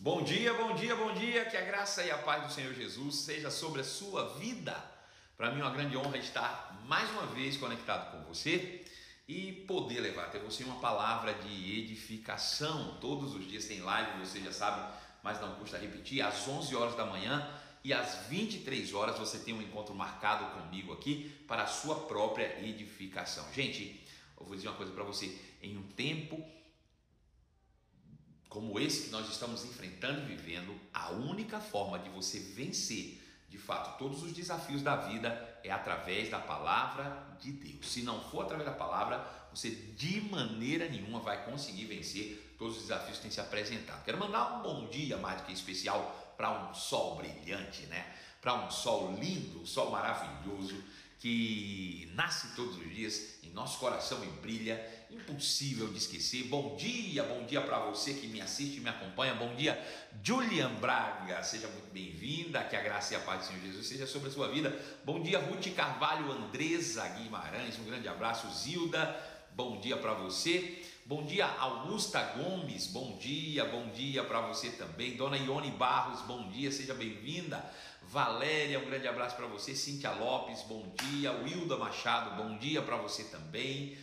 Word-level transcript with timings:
Bom 0.00 0.22
dia, 0.22 0.54
bom 0.54 0.76
dia, 0.76 0.94
bom 0.94 1.12
dia. 1.12 1.44
Que 1.46 1.56
a 1.56 1.60
graça 1.60 2.04
e 2.04 2.10
a 2.12 2.18
paz 2.18 2.46
do 2.46 2.52
Senhor 2.52 2.72
Jesus 2.72 3.16
seja 3.16 3.50
sobre 3.50 3.80
a 3.80 3.84
sua 3.84 4.28
vida. 4.38 4.72
Para 5.36 5.50
mim 5.50 5.60
é 5.60 5.64
uma 5.64 5.72
grande 5.72 5.96
honra 5.96 6.16
estar 6.18 6.84
mais 6.86 7.10
uma 7.10 7.26
vez 7.26 7.56
conectado 7.56 8.12
com 8.12 8.22
você 8.32 8.84
e 9.26 9.50
poder 9.66 9.98
levar 9.98 10.26
até 10.26 10.38
você 10.38 10.62
uma 10.62 10.78
palavra 10.78 11.34
de 11.34 11.80
edificação. 11.80 12.96
Todos 13.00 13.34
os 13.34 13.48
dias 13.48 13.64
tem 13.64 13.80
live, 13.80 14.24
você 14.24 14.38
já 14.38 14.52
sabe, 14.52 14.88
mas 15.20 15.40
não 15.40 15.56
custa 15.56 15.76
repetir, 15.76 16.22
às 16.22 16.46
11 16.46 16.76
horas 16.76 16.94
da 16.94 17.04
manhã 17.04 17.52
e 17.82 17.92
às 17.92 18.28
23 18.28 18.94
horas 18.94 19.18
você 19.18 19.40
tem 19.40 19.52
um 19.52 19.60
encontro 19.60 19.96
marcado 19.96 20.60
comigo 20.60 20.92
aqui 20.92 21.28
para 21.48 21.64
a 21.64 21.66
sua 21.66 22.06
própria 22.06 22.56
edificação. 22.64 23.52
Gente, 23.52 24.06
eu 24.38 24.46
vou 24.46 24.54
dizer 24.54 24.68
uma 24.68 24.76
coisa 24.76 24.92
para 24.92 25.02
você, 25.02 25.36
em 25.60 25.76
um 25.76 25.82
tempo 25.82 26.40
como 28.48 28.78
esse 28.80 29.04
que 29.04 29.10
nós 29.10 29.28
estamos 29.28 29.64
enfrentando 29.64 30.22
e 30.22 30.36
vivendo, 30.36 30.74
a 30.92 31.10
única 31.10 31.60
forma 31.60 31.98
de 31.98 32.08
você 32.08 32.38
vencer 32.38 33.22
de 33.48 33.58
fato 33.58 33.98
todos 33.98 34.22
os 34.22 34.32
desafios 34.32 34.82
da 34.82 34.96
vida 34.96 35.60
é 35.64 35.70
através 35.70 36.30
da 36.30 36.38
palavra 36.38 37.36
de 37.40 37.52
Deus. 37.52 37.90
Se 37.90 38.02
não 38.02 38.20
for 38.20 38.42
através 38.42 38.68
da 38.68 38.74
palavra, 38.74 39.26
você 39.50 39.70
de 39.70 40.20
maneira 40.22 40.88
nenhuma 40.88 41.20
vai 41.20 41.44
conseguir 41.44 41.86
vencer 41.86 42.54
todos 42.58 42.76
os 42.76 42.82
desafios 42.82 43.16
que 43.16 43.22
têm 43.22 43.30
se 43.30 43.40
apresentado. 43.40 44.04
Quero 44.04 44.18
mandar 44.18 44.58
um 44.58 44.62
bom 44.62 44.88
dia 44.88 45.16
mais 45.16 45.40
do 45.40 45.46
que 45.46 45.52
especial 45.52 46.34
para 46.36 46.68
um 46.68 46.74
sol 46.74 47.16
brilhante, 47.16 47.86
né? 47.86 48.14
Para 48.40 48.54
um 48.54 48.70
sol 48.70 49.14
lindo, 49.18 49.60
um 49.60 49.66
sol 49.66 49.90
maravilhoso 49.90 50.82
que 51.18 52.10
nasce 52.14 52.54
todos 52.54 52.76
os 52.76 52.94
dias 52.94 53.38
em 53.42 53.50
nosso 53.50 53.78
coração 53.78 54.22
e 54.22 54.28
brilha, 54.40 54.78
impossível 55.10 55.88
de 55.88 55.98
esquecer. 55.98 56.44
Bom 56.44 56.76
dia, 56.76 57.22
bom 57.22 57.44
dia 57.44 57.60
para 57.60 57.78
você 57.78 58.12
que 58.14 58.26
me 58.26 58.40
assiste 58.40 58.76
e 58.76 58.80
me 58.80 58.90
acompanha. 58.90 59.34
Bom 59.34 59.54
dia, 59.54 59.80
Julian 60.22 60.74
Braga, 60.74 61.42
seja 61.42 61.66
muito 61.68 61.90
bem-vinda. 61.92 62.62
Que 62.64 62.76
a 62.76 62.82
graça 62.82 63.14
e 63.14 63.16
a 63.16 63.20
paz 63.20 63.40
do 63.40 63.46
Senhor 63.46 63.62
Jesus 63.62 63.86
seja 63.86 64.06
sobre 64.06 64.28
a 64.28 64.32
sua 64.32 64.48
vida. 64.48 64.76
Bom 65.04 65.22
dia, 65.22 65.38
Ruth 65.38 65.74
Carvalho, 65.74 66.30
Andresa 66.30 67.06
Guimarães, 67.08 67.78
um 67.78 67.84
grande 67.84 68.08
abraço, 68.08 68.48
Zilda. 68.50 69.16
Bom 69.52 69.80
dia 69.80 69.96
para 69.96 70.14
você. 70.14 70.82
Bom 71.06 71.24
dia, 71.24 71.46
Augusta 71.46 72.22
Gomes. 72.36 72.88
Bom 72.88 73.16
dia, 73.16 73.64
bom 73.64 73.88
dia 73.88 74.22
para 74.22 74.42
você 74.42 74.68
também. 74.70 75.16
Dona 75.16 75.38
Ione 75.38 75.70
Barros, 75.70 76.20
bom 76.26 76.50
dia, 76.50 76.70
seja 76.70 76.92
bem-vinda. 76.92 77.64
Valéria, 78.02 78.78
um 78.78 78.84
grande 78.84 79.08
abraço 79.08 79.36
para 79.36 79.46
você. 79.46 79.74
Cíntia 79.74 80.10
Lopes, 80.10 80.62
bom 80.68 80.92
dia. 81.02 81.32
Wilda 81.32 81.78
Machado, 81.78 82.42
bom 82.42 82.58
dia 82.58 82.82
para 82.82 82.98
você 82.98 83.24
também. 83.24 83.96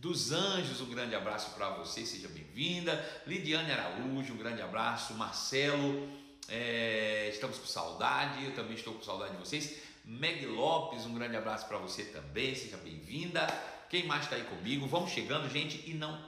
Dos 0.00 0.32
Anjos, 0.32 0.80
um 0.80 0.86
grande 0.86 1.14
abraço 1.14 1.50
para 1.50 1.68
você, 1.72 2.06
seja 2.06 2.26
bem-vinda. 2.26 3.06
Lidiane 3.26 3.70
Araújo, 3.70 4.32
um 4.32 4.38
grande 4.38 4.62
abraço. 4.62 5.12
Marcelo, 5.12 6.08
é, 6.48 7.28
estamos 7.30 7.58
com 7.58 7.66
saudade, 7.66 8.42
eu 8.46 8.54
também 8.54 8.76
estou 8.76 8.94
com 8.94 9.02
saudade 9.02 9.32
de 9.32 9.36
vocês. 9.36 9.82
Meg 10.02 10.46
Lopes, 10.46 11.04
um 11.04 11.12
grande 11.12 11.36
abraço 11.36 11.68
para 11.68 11.76
você 11.76 12.04
também, 12.04 12.54
seja 12.54 12.78
bem-vinda. 12.78 13.46
Quem 13.90 14.06
mais 14.06 14.22
está 14.22 14.36
aí 14.36 14.44
comigo? 14.44 14.86
Vamos 14.86 15.10
chegando, 15.10 15.46
gente, 15.50 15.84
e 15.86 15.92
não 15.92 16.18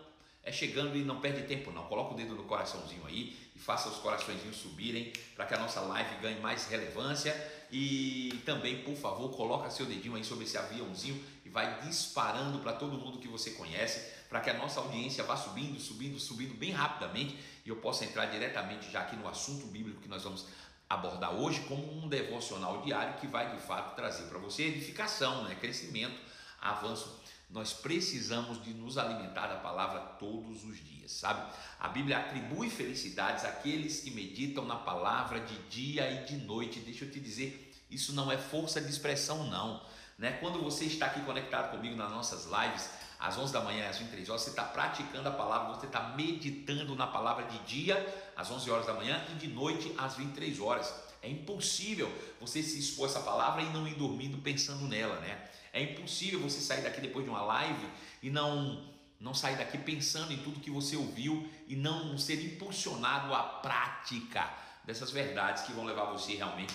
é 0.45 0.51
chegando 0.51 0.97
e 0.97 1.03
não 1.03 1.21
perde 1.21 1.43
tempo 1.45 1.71
não. 1.71 1.85
Coloca 1.85 2.15
o 2.15 2.17
dedo 2.17 2.35
no 2.35 2.45
coraçãozinho 2.45 3.07
aí 3.07 3.35
e 3.55 3.59
faça 3.59 3.89
os 3.89 3.97
coraçõezinhos 3.97 4.57
subirem 4.57 5.13
para 5.35 5.47
que 5.47 5.55
a 5.55 5.59
nossa 5.59 5.81
live 5.81 6.17
ganhe 6.17 6.41
mais 6.41 6.67
relevância 6.67 7.35
e 7.71 8.43
também, 8.45 8.83
por 8.83 8.97
favor, 8.97 9.31
coloca 9.35 9.71
seu 9.71 9.87
dedinho 9.87 10.15
aí 10.15 10.25
sobre 10.25 10.45
esse 10.45 10.59
aviãozinho 10.59 11.19
vai 11.53 11.81
disparando 11.83 12.59
para 12.61 12.73
todo 12.73 12.99
mundo 12.99 13.19
que 13.19 13.29
você 13.29 13.51
conhece, 13.51 14.11
para 14.29 14.41
que 14.41 14.51
a 14.51 14.55
nossa 14.55 14.81
audiência 14.81 15.23
vá 15.23 15.37
subindo, 15.37 15.79
subindo, 15.79 16.19
subindo 16.19 16.55
bem 16.55 16.71
rapidamente 16.71 17.39
e 17.65 17.69
eu 17.69 17.77
possa 17.77 18.05
entrar 18.05 18.27
diretamente 18.27 18.91
já 18.91 19.03
aqui 19.03 19.15
no 19.17 19.29
assunto 19.29 19.67
bíblico 19.67 20.01
que 20.01 20.09
nós 20.09 20.25
vamos 20.25 20.47
abordar 20.89 21.33
hoje 21.33 21.61
como 21.69 22.03
um 22.03 22.09
devocional 22.09 22.83
diário 22.83 23.19
que 23.21 23.27
vai 23.27 23.55
de 23.55 23.63
fato 23.63 23.95
trazer 23.95 24.25
para 24.25 24.39
você 24.39 24.65
edificação, 24.65 25.45
né, 25.45 25.55
crescimento, 25.55 26.19
avanço 26.61 27.23
nós 27.53 27.75
precisamos 27.75 28.63
de 28.65 28.73
nos 28.73 28.97
alimentar 28.97 29.47
da 29.47 29.57
palavra 29.57 30.01
todos 30.19 30.65
os 30.65 30.79
dias, 30.79 31.13
sabe? 31.13 31.53
A 31.79 31.87
Bíblia 31.87 32.17
atribui 32.17 32.71
felicidades 32.71 33.45
àqueles 33.45 34.01
que 34.01 34.11
meditam 34.11 34.65
na 34.65 34.77
palavra 34.77 35.39
de 35.39 35.55
dia 35.69 36.11
e 36.11 36.25
de 36.25 36.37
noite. 36.37 36.81
Deixa 36.81 37.05
eu 37.05 37.11
te 37.11 37.21
dizer, 37.21 37.75
isso 37.91 38.15
não 38.15 38.33
é 38.33 38.39
força 38.39 38.81
de 38.81 38.89
expressão, 38.89 39.51
não. 39.51 39.85
Né? 40.23 40.39
Quando 40.39 40.63
você 40.63 40.85
está 40.85 41.07
aqui 41.07 41.21
conectado 41.23 41.73
comigo 41.73 41.97
nas 41.97 42.09
nossas 42.09 42.45
lives, 42.45 42.89
às 43.19 43.37
11 43.37 43.53
da 43.53 43.61
manhã, 43.61 43.89
às 43.89 43.99
23 43.99 44.29
horas, 44.29 44.43
você 44.43 44.51
está 44.51 44.63
praticando 44.63 45.29
a 45.29 45.33
palavra, 45.33 45.75
você 45.75 45.87
está 45.87 46.11
meditando 46.11 46.95
na 46.95 47.09
palavra 47.09 47.45
de 47.47 47.59
dia, 47.65 47.97
às 48.37 48.49
11 48.49 48.71
horas 48.71 48.87
da 48.87 48.95
manhã, 48.95 49.21
e 49.33 49.35
de 49.35 49.49
noite, 49.49 49.93
às 49.99 50.15
23 50.15 50.61
horas. 50.61 50.95
É 51.21 51.29
impossível 51.29 52.09
você 52.41 52.63
se 52.63 52.79
expor 52.79 53.09
a 53.09 53.11
essa 53.11 53.19
palavra 53.19 53.63
e 53.63 53.71
não 53.71 53.87
ir 53.89 53.97
dormindo 53.97 54.39
pensando 54.39 54.87
nela, 54.87 55.19
né? 55.19 55.43
É 55.73 55.83
impossível 55.83 56.39
você 56.39 56.61
sair 56.61 56.83
daqui 56.83 57.01
depois 57.01 57.25
de 57.25 57.31
uma 57.31 57.43
live 57.43 57.85
e 58.23 58.31
não 58.31 58.91
não 59.19 59.35
sair 59.35 59.57
daqui 59.57 59.79
pensando 59.79 60.33
em 60.33 60.39
tudo 60.39 60.59
que 60.59 60.71
você 60.71 60.97
ouviu 60.97 61.49
e 61.69 61.77
não 61.77 62.19
ser 62.19 62.45
impulsionado 62.45 63.33
à 63.33 63.43
prática 63.43 64.49
dessas 64.85 65.13
verdades 65.13 65.63
que 65.63 65.73
vão 65.73 65.85
levar 65.85 66.07
você 66.07 66.35
realmente 66.35 66.75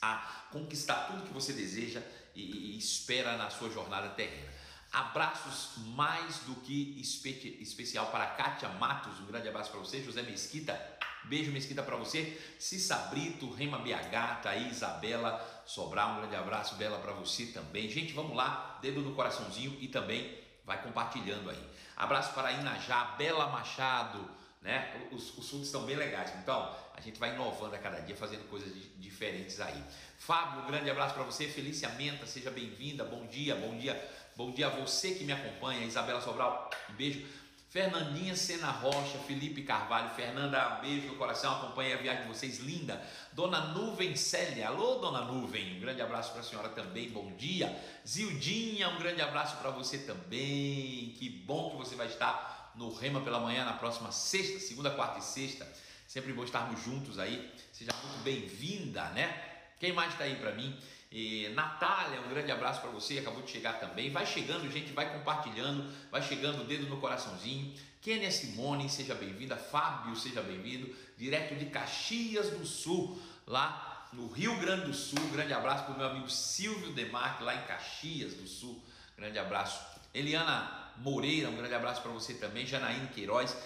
a 0.00 0.46
conquistar 0.52 1.06
tudo 1.06 1.22
que 1.22 1.32
você 1.32 1.52
deseja 1.54 2.02
e, 2.42 2.78
espera 2.78 3.36
na 3.36 3.50
sua 3.50 3.70
jornada 3.70 4.08
terrena. 4.10 4.52
Abraços 4.92 5.82
mais 5.94 6.38
do 6.40 6.54
que 6.56 6.98
espe 7.00 7.58
especial 7.60 8.06
para 8.06 8.26
Kátia 8.26 8.68
Matos, 8.70 9.20
um 9.20 9.26
grande 9.26 9.48
abraço 9.48 9.70
para 9.70 9.80
você, 9.80 10.02
José 10.02 10.22
Mesquita, 10.22 10.98
Beijo 11.24 11.52
Mesquita 11.52 11.82
para 11.82 11.96
você. 11.96 12.40
Cissa 12.58 12.96
Brito, 13.10 13.50
Rema 13.50 13.78
BH, 13.78 14.46
aí, 14.46 14.70
Isabela 14.70 15.62
Sobral, 15.66 16.12
um 16.12 16.16
grande 16.20 16.36
abraço, 16.36 16.76
Bela 16.76 16.98
para 16.98 17.12
você 17.12 17.46
também. 17.46 17.88
Gente, 17.88 18.12
vamos 18.14 18.34
lá, 18.34 18.78
dedo 18.80 19.00
no 19.00 19.14
coraçãozinho 19.14 19.76
e 19.80 19.88
também 19.88 20.38
vai 20.64 20.82
compartilhando 20.82 21.50
aí. 21.50 21.68
Abraço 21.96 22.32
para 22.32 22.52
Inajá, 22.52 23.16
Bela 23.18 23.48
Machado, 23.48 24.26
né? 24.62 25.08
Os, 25.12 25.36
os 25.36 25.50
fundos 25.50 25.66
estão 25.66 25.84
bem 25.84 25.96
legais. 25.96 26.32
Então, 26.42 26.74
a 26.94 27.00
gente 27.00 27.18
vai 27.18 27.34
inovando 27.34 27.74
a 27.74 27.78
cada 27.78 28.00
dia, 28.00 28.16
fazendo 28.16 28.48
coisas 28.48 28.72
diferentes 28.96 29.60
aí. 29.60 29.82
Fábio, 30.18 30.62
um 30.62 30.66
grande 30.66 30.90
abraço 30.90 31.14
para 31.14 31.22
você. 31.22 31.46
Felícia 31.46 31.88
Menta, 31.90 32.26
seja 32.26 32.50
bem-vinda. 32.50 33.04
Bom 33.04 33.26
dia, 33.26 33.54
bom 33.54 33.78
dia, 33.78 34.10
bom 34.36 34.50
dia 34.50 34.66
a 34.66 34.70
você 34.70 35.14
que 35.14 35.24
me 35.24 35.32
acompanha. 35.32 35.86
Isabela 35.86 36.20
Sobral, 36.20 36.68
um 36.90 36.94
beijo. 36.94 37.24
Fernandinha 37.70 38.34
Sena 38.34 38.70
Rocha, 38.70 39.18
Felipe 39.26 39.62
Carvalho, 39.62 40.10
Fernanda, 40.14 40.80
beijo 40.80 41.06
no 41.06 41.16
coração, 41.16 41.54
acompanha 41.54 41.96
a 41.96 41.98
viagem 41.98 42.22
de 42.22 42.28
vocês, 42.28 42.58
linda. 42.58 43.00
Dona 43.32 43.60
Nuvem 43.74 44.16
Célia, 44.16 44.68
alô 44.68 44.96
Dona 44.96 45.20
Nuvem, 45.26 45.76
um 45.76 45.80
grande 45.80 46.00
abraço 46.00 46.32
para 46.32 46.40
a 46.40 46.44
senhora 46.44 46.70
também, 46.70 47.10
bom 47.10 47.30
dia. 47.36 47.78
Zildinha, 48.06 48.88
um 48.88 48.98
grande 48.98 49.20
abraço 49.20 49.56
para 49.58 49.70
você 49.70 49.98
também, 49.98 51.14
que 51.18 51.28
bom 51.46 51.70
que 51.70 51.76
você 51.76 51.94
vai 51.94 52.06
estar 52.06 52.72
no 52.74 52.90
Rema 52.92 53.20
pela 53.20 53.38
manhã 53.38 53.66
na 53.66 53.74
próxima 53.74 54.10
sexta, 54.12 54.58
segunda, 54.60 54.90
quarta 54.90 55.18
e 55.18 55.22
sexta. 55.22 55.70
Sempre 56.06 56.32
bom 56.32 56.44
estarmos 56.44 56.82
juntos 56.82 57.18
aí, 57.18 57.52
seja 57.70 57.92
muito 58.02 58.22
bem-vinda, 58.24 59.04
né? 59.10 59.47
Quem 59.78 59.92
mais 59.92 60.12
está 60.12 60.24
aí 60.24 60.36
para 60.36 60.52
mim? 60.52 60.76
E 61.10 61.48
Natália, 61.54 62.20
um 62.20 62.28
grande 62.28 62.50
abraço 62.52 62.80
para 62.80 62.90
você, 62.90 63.18
acabou 63.18 63.42
de 63.42 63.50
chegar 63.50 63.80
também. 63.80 64.10
Vai 64.10 64.26
chegando, 64.26 64.70
gente, 64.70 64.92
vai 64.92 65.10
compartilhando, 65.12 65.90
vai 66.10 66.22
chegando 66.22 66.62
o 66.62 66.64
dedo 66.64 66.86
no 66.86 67.00
coraçãozinho. 67.00 67.74
Kênia 68.02 68.30
Simone, 68.30 68.90
seja 68.90 69.14
bem-vinda. 69.14 69.56
Fábio, 69.56 70.14
seja 70.16 70.42
bem-vindo. 70.42 70.94
Direto 71.16 71.54
de 71.54 71.66
Caxias 71.66 72.50
do 72.50 72.66
Sul, 72.66 73.20
lá 73.46 74.08
no 74.12 74.28
Rio 74.28 74.58
Grande 74.58 74.86
do 74.86 74.94
Sul. 74.94 75.18
Grande 75.32 75.52
abraço 75.52 75.84
para 75.84 75.94
o 75.94 75.98
meu 75.98 76.06
amigo 76.08 76.28
Silvio 76.28 76.92
Demarque, 76.92 77.42
lá 77.42 77.54
em 77.54 77.62
Caxias 77.62 78.34
do 78.34 78.46
Sul. 78.46 78.82
Grande 79.16 79.38
abraço. 79.38 79.80
Eliana 80.12 80.90
Moreira, 80.98 81.48
um 81.48 81.56
grande 81.56 81.74
abraço 81.74 82.02
para 82.02 82.10
você 82.10 82.34
também. 82.34 82.66
Janaíne 82.66 83.08
Queiroz, 83.08 83.56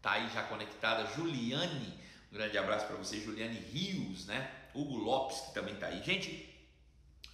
tá 0.00 0.12
aí 0.12 0.28
já 0.32 0.42
conectada. 0.44 1.10
Juliane, 1.16 1.94
um 2.30 2.36
grande 2.36 2.56
abraço 2.56 2.86
para 2.86 2.96
você. 2.96 3.20
Juliane 3.20 3.58
Rios, 3.58 4.26
né? 4.26 4.57
Hugo 4.80 4.96
Lopes, 4.96 5.40
que 5.40 5.54
também 5.54 5.74
tá 5.76 5.86
aí. 5.86 6.02
Gente, 6.02 6.48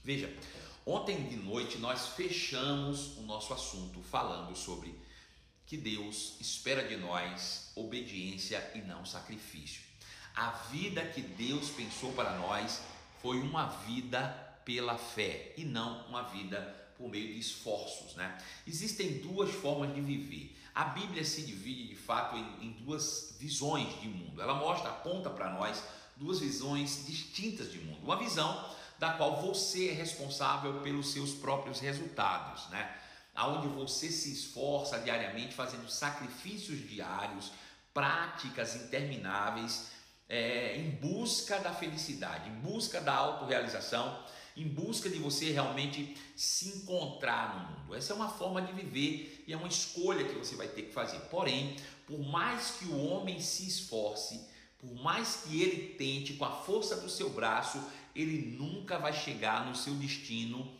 Veja, 0.04 0.30
ontem 0.84 1.26
de 1.28 1.36
noite 1.36 1.78
nós 1.78 2.08
fechamos 2.08 3.16
o 3.16 3.22
nosso 3.22 3.54
assunto 3.54 4.02
falando 4.02 4.54
sobre 4.54 4.94
que 5.64 5.78
Deus 5.78 6.38
espera 6.42 6.86
de 6.86 6.94
nós 6.98 7.72
obediência 7.74 8.70
e 8.74 8.82
não 8.82 9.06
sacrifício. 9.06 9.80
A 10.36 10.50
vida 10.50 11.02
que 11.06 11.22
Deus 11.22 11.70
pensou 11.70 12.12
para 12.12 12.36
nós 12.36 12.82
foi 13.22 13.40
uma 13.40 13.64
vida 13.64 14.28
pela 14.62 14.98
fé 14.98 15.54
e 15.56 15.64
não 15.64 16.06
uma 16.06 16.24
vida 16.24 16.60
por 16.98 17.08
meio 17.08 17.32
de 17.32 17.40
esforços, 17.40 18.14
né? 18.14 18.36
Existem 18.66 19.20
duas 19.20 19.50
formas 19.54 19.94
de 19.94 20.02
viver. 20.02 20.54
A 20.74 20.84
Bíblia 20.84 21.24
se 21.24 21.46
divide 21.46 21.88
de 21.88 21.96
fato 21.96 22.36
em, 22.36 22.66
em 22.66 22.72
duas 22.72 23.36
visões 23.40 23.88
de 24.02 24.08
mundo. 24.08 24.42
Ela 24.42 24.54
mostra, 24.54 24.90
aponta 24.90 25.30
para 25.30 25.50
nós 25.50 25.82
duas 26.16 26.40
visões 26.40 27.04
distintas 27.06 27.70
de 27.70 27.78
mundo. 27.78 28.02
Uma 28.02 28.16
visão 28.16 28.72
da 28.98 29.12
qual 29.12 29.42
você 29.42 29.88
é 29.88 29.92
responsável 29.92 30.80
pelos 30.80 31.12
seus 31.12 31.32
próprios 31.32 31.80
resultados, 31.80 32.68
né? 32.70 32.96
Aonde 33.34 33.66
você 33.66 34.08
se 34.10 34.32
esforça 34.32 34.98
diariamente 35.00 35.54
fazendo 35.54 35.88
sacrifícios 35.90 36.88
diários 36.88 37.50
práticas 37.92 38.76
intermináveis 38.76 39.90
é, 40.28 40.76
em 40.76 40.90
busca 40.90 41.58
da 41.58 41.72
felicidade, 41.72 42.48
em 42.48 42.54
busca 42.54 43.00
da 43.00 43.14
autorrealização, 43.14 44.24
em 44.56 44.68
busca 44.68 45.10
de 45.10 45.18
você 45.18 45.50
realmente 45.50 46.16
se 46.36 46.68
encontrar 46.68 47.54
no 47.54 47.76
mundo. 47.76 47.94
Essa 47.94 48.12
é 48.12 48.16
uma 48.16 48.28
forma 48.28 48.62
de 48.62 48.72
viver 48.72 49.44
e 49.46 49.52
é 49.52 49.56
uma 49.56 49.68
escolha 49.68 50.24
que 50.24 50.34
você 50.34 50.54
vai 50.54 50.68
ter 50.68 50.82
que 50.82 50.92
fazer. 50.92 51.18
Porém, 51.28 51.76
por 52.06 52.20
mais 52.20 52.72
que 52.72 52.86
o 52.86 53.04
homem 53.04 53.40
se 53.40 53.66
esforce, 53.66 54.40
por 54.84 55.02
mais 55.02 55.36
que 55.36 55.62
ele 55.62 55.94
tente 55.94 56.34
com 56.34 56.44
a 56.44 56.50
força 56.50 56.96
do 56.96 57.08
seu 57.08 57.30
braço, 57.30 57.82
ele 58.14 58.56
nunca 58.58 58.98
vai 58.98 59.12
chegar 59.12 59.64
no 59.66 59.74
seu 59.74 59.94
destino 59.94 60.70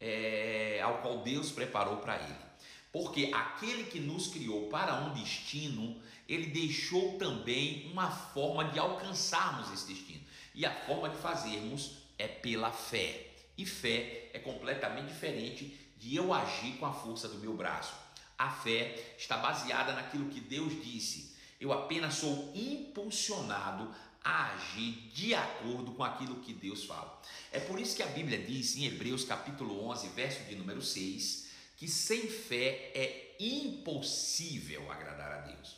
é, 0.00 0.80
ao 0.82 0.98
qual 1.02 1.18
Deus 1.18 1.50
preparou 1.50 1.98
para 1.98 2.16
ele. 2.16 2.52
Porque 2.90 3.30
aquele 3.32 3.84
que 3.84 4.00
nos 4.00 4.26
criou 4.28 4.68
para 4.68 4.94
um 4.94 5.12
destino, 5.12 6.00
ele 6.28 6.46
deixou 6.46 7.18
também 7.18 7.90
uma 7.92 8.10
forma 8.10 8.64
de 8.64 8.78
alcançarmos 8.78 9.70
esse 9.72 9.86
destino. 9.86 10.22
E 10.54 10.64
a 10.64 10.74
forma 10.74 11.08
de 11.10 11.16
fazermos 11.16 11.98
é 12.18 12.26
pela 12.26 12.70
fé. 12.70 13.28
E 13.56 13.66
fé 13.66 14.30
é 14.32 14.38
completamente 14.38 15.08
diferente 15.08 15.78
de 15.98 16.16
eu 16.16 16.32
agir 16.32 16.76
com 16.78 16.86
a 16.86 16.92
força 16.92 17.28
do 17.28 17.38
meu 17.38 17.54
braço. 17.54 17.94
A 18.36 18.50
fé 18.50 19.14
está 19.16 19.36
baseada 19.36 19.92
naquilo 19.92 20.28
que 20.28 20.40
Deus 20.40 20.72
disse. 20.82 21.31
Eu 21.62 21.72
apenas 21.72 22.14
sou 22.14 22.50
impulsionado 22.56 23.88
a 24.24 24.52
agir 24.52 24.94
de 25.14 25.32
acordo 25.32 25.92
com 25.92 26.02
aquilo 26.02 26.40
que 26.40 26.52
Deus 26.52 26.84
fala. 26.86 27.22
É 27.52 27.60
por 27.60 27.78
isso 27.78 27.94
que 27.94 28.02
a 28.02 28.06
Bíblia 28.06 28.36
diz 28.36 28.76
em 28.76 28.86
Hebreus 28.86 29.24
capítulo 29.24 29.88
11, 29.88 30.08
verso 30.08 30.42
de 30.42 30.56
número 30.56 30.82
6, 30.82 31.50
que 31.76 31.86
sem 31.86 32.28
fé 32.28 32.90
é 32.96 33.36
impossível 33.38 34.90
agradar 34.90 35.30
a 35.30 35.38
Deus. 35.42 35.76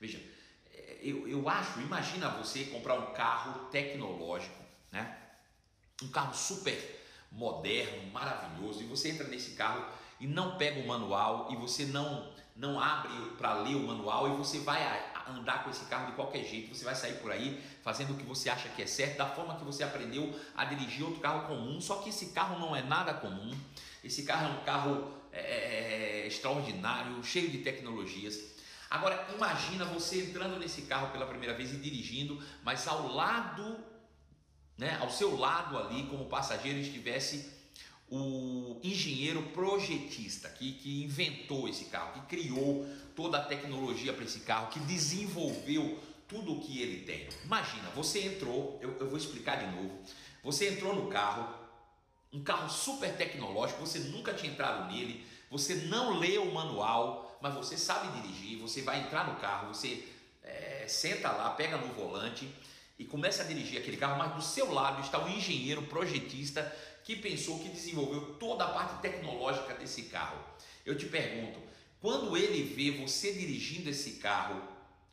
Veja, 0.00 0.20
é, 0.74 0.98
eu, 1.00 1.28
eu 1.28 1.48
acho, 1.48 1.78
imagina 1.78 2.28
você 2.30 2.64
comprar 2.64 2.94
um 2.94 3.14
carro 3.14 3.66
tecnológico, 3.66 4.64
né? 4.90 5.16
Um 6.02 6.08
carro 6.08 6.34
super 6.34 7.06
moderno, 7.30 8.10
maravilhoso, 8.10 8.82
e 8.82 8.86
você 8.86 9.10
entra 9.10 9.28
nesse 9.28 9.52
carro 9.52 9.86
e 10.18 10.26
não 10.26 10.58
pega 10.58 10.80
o 10.80 10.88
manual 10.88 11.52
e 11.52 11.56
você 11.56 11.84
não 11.84 12.28
não 12.60 12.78
abre 12.78 13.10
para 13.38 13.54
ler 13.54 13.74
o 13.74 13.86
manual 13.86 14.28
e 14.28 14.36
você 14.36 14.58
vai 14.58 14.82
andar 15.28 15.64
com 15.64 15.70
esse 15.70 15.84
carro 15.86 16.06
de 16.06 16.12
qualquer 16.12 16.44
jeito, 16.44 16.74
você 16.74 16.84
vai 16.84 16.94
sair 16.94 17.14
por 17.14 17.30
aí 17.30 17.62
fazendo 17.82 18.12
o 18.12 18.16
que 18.16 18.24
você 18.24 18.48
acha 18.48 18.68
que 18.68 18.82
é 18.82 18.86
certo, 18.86 19.18
da 19.18 19.26
forma 19.26 19.56
que 19.56 19.64
você 19.64 19.82
aprendeu 19.82 20.38
a 20.56 20.64
dirigir 20.64 21.04
outro 21.04 21.20
carro 21.20 21.46
comum, 21.46 21.80
só 21.80 21.96
que 21.96 22.10
esse 22.10 22.26
carro 22.26 22.58
não 22.58 22.74
é 22.74 22.82
nada 22.82 23.14
comum, 23.14 23.56
esse 24.02 24.22
carro 24.22 24.48
é 24.48 24.60
um 24.60 24.64
carro 24.64 25.12
é, 25.32 25.40
é, 25.40 26.20
é 26.22 26.26
extraordinário, 26.26 27.22
cheio 27.22 27.50
de 27.50 27.58
tecnologias. 27.58 28.38
Agora 28.90 29.28
imagina 29.34 29.84
você 29.84 30.24
entrando 30.24 30.58
nesse 30.58 30.82
carro 30.82 31.12
pela 31.12 31.26
primeira 31.26 31.54
vez 31.54 31.72
e 31.72 31.76
dirigindo, 31.76 32.42
mas 32.64 32.88
ao 32.88 33.06
lado, 33.06 33.78
né, 34.76 34.98
ao 35.00 35.08
seu 35.08 35.36
lado 35.36 35.78
ali, 35.78 36.06
como 36.06 36.26
passageiro, 36.26 36.78
estivesse 36.78 37.59
o 38.10 38.80
engenheiro 38.82 39.42
projetista 39.54 40.48
que, 40.48 40.72
que 40.72 41.04
inventou 41.04 41.68
esse 41.68 41.84
carro, 41.86 42.14
que 42.14 42.36
criou 42.36 42.86
toda 43.14 43.38
a 43.38 43.44
tecnologia 43.44 44.12
para 44.12 44.24
esse 44.24 44.40
carro, 44.40 44.68
que 44.70 44.80
desenvolveu 44.80 45.98
tudo 46.26 46.54
o 46.54 46.60
que 46.60 46.82
ele 46.82 47.04
tem. 47.04 47.28
Imagina, 47.44 47.88
você 47.90 48.24
entrou, 48.24 48.78
eu, 48.82 48.96
eu 48.98 49.08
vou 49.08 49.16
explicar 49.16 49.64
de 49.64 49.76
novo. 49.76 49.96
Você 50.42 50.70
entrou 50.70 50.94
no 50.94 51.08
carro, 51.08 51.54
um 52.32 52.42
carro 52.42 52.68
super 52.68 53.16
tecnológico, 53.16 53.80
você 53.80 54.00
nunca 54.00 54.34
tinha 54.34 54.52
entrado 54.52 54.92
nele, 54.92 55.24
você 55.50 55.74
não 55.74 56.18
leu 56.18 56.44
o 56.44 56.54
manual, 56.54 57.38
mas 57.40 57.54
você 57.54 57.76
sabe 57.76 58.20
dirigir, 58.20 58.58
você 58.58 58.82
vai 58.82 59.00
entrar 59.00 59.26
no 59.26 59.40
carro, 59.40 59.72
você 59.74 60.08
é, 60.42 60.84
senta 60.88 61.30
lá, 61.30 61.50
pega 61.50 61.76
no 61.76 61.92
volante 61.94 62.48
e 63.00 63.04
começa 63.06 63.42
a 63.42 63.46
dirigir 63.46 63.80
aquele 63.80 63.96
carro, 63.96 64.18
mas 64.18 64.34
do 64.34 64.42
seu 64.42 64.70
lado 64.70 65.00
está 65.00 65.24
o 65.24 65.26
engenheiro 65.26 65.80
projetista 65.84 66.60
que 67.02 67.16
pensou, 67.16 67.58
que 67.58 67.70
desenvolveu 67.70 68.34
toda 68.34 68.62
a 68.62 68.72
parte 68.72 69.00
tecnológica 69.00 69.72
desse 69.72 70.02
carro. 70.02 70.38
Eu 70.84 70.94
te 70.98 71.06
pergunto, 71.06 71.58
quando 71.98 72.36
ele 72.36 72.62
vê 72.62 72.90
você 72.90 73.32
dirigindo 73.32 73.88
esse 73.88 74.18
carro 74.18 74.62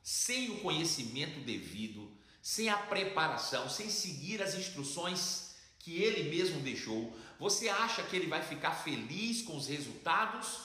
sem 0.03 0.49
o 0.49 0.59
conhecimento 0.59 1.39
devido, 1.39 2.11
sem 2.41 2.67
a 2.67 2.75
preparação, 2.75 3.69
sem 3.69 3.89
seguir 3.89 4.43
as 4.43 4.53
instruções 4.53 5.55
que 5.79 6.03
ele 6.03 6.29
mesmo 6.29 6.59
deixou, 6.59 7.17
você 7.39 7.69
acha 7.69 8.03
que 8.03 8.17
ele 8.17 8.27
vai 8.27 8.41
ficar 8.41 8.71
feliz 8.71 9.43
com 9.43 9.55
os 9.55 9.65
resultados? 9.65 10.59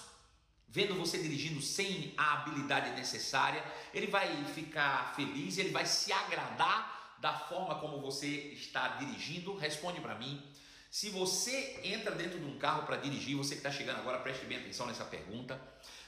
Vendo 0.69 0.97
você 0.97 1.19
dirigindo 1.19 1.63
sem 1.63 2.15
a 2.17 2.33
habilidade 2.33 2.97
necessária, 2.97 3.65
ele 3.95 4.09
vai 4.09 4.45
ficar 4.47 5.15
feliz, 5.15 5.57
ele 5.57 5.71
vai 5.71 5.87
se 5.87 6.13
agradar 6.13 6.92
da 7.23 7.33
forma 7.33 7.77
como 7.77 8.01
você 8.01 8.27
está 8.27 8.89
dirigindo? 8.99 9.55
Responde 9.55 10.01
para 10.01 10.17
mim. 10.17 10.43
Se 10.91 11.09
você 11.09 11.79
entra 11.85 12.11
dentro 12.11 12.41
de 12.41 12.45
um 12.45 12.59
carro 12.59 12.85
para 12.85 12.97
dirigir, 12.97 13.37
você 13.37 13.55
que 13.55 13.61
está 13.61 13.71
chegando 13.71 14.01
agora, 14.01 14.19
preste 14.19 14.45
bem 14.45 14.59
atenção 14.59 14.89
nessa 14.89 15.05
pergunta. 15.05 15.59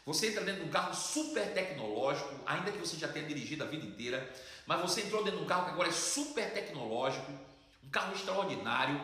Você 0.04 0.30
entra 0.30 0.42
dentro 0.42 0.62
de 0.62 0.68
um 0.68 0.72
carro 0.72 0.92
super 0.92 1.54
tecnológico, 1.54 2.34
ainda 2.44 2.72
que 2.72 2.78
você 2.78 2.96
já 2.96 3.06
tenha 3.06 3.28
dirigido 3.28 3.62
a 3.62 3.66
vida 3.68 3.86
inteira, 3.86 4.28
mas 4.66 4.80
você 4.80 5.02
entrou 5.02 5.22
dentro 5.22 5.38
de 5.38 5.44
um 5.44 5.48
carro 5.48 5.66
que 5.66 5.70
agora 5.70 5.88
é 5.88 5.92
super 5.92 6.52
tecnológico, 6.52 7.30
um 7.84 7.90
carro 7.90 8.12
extraordinário, 8.12 9.00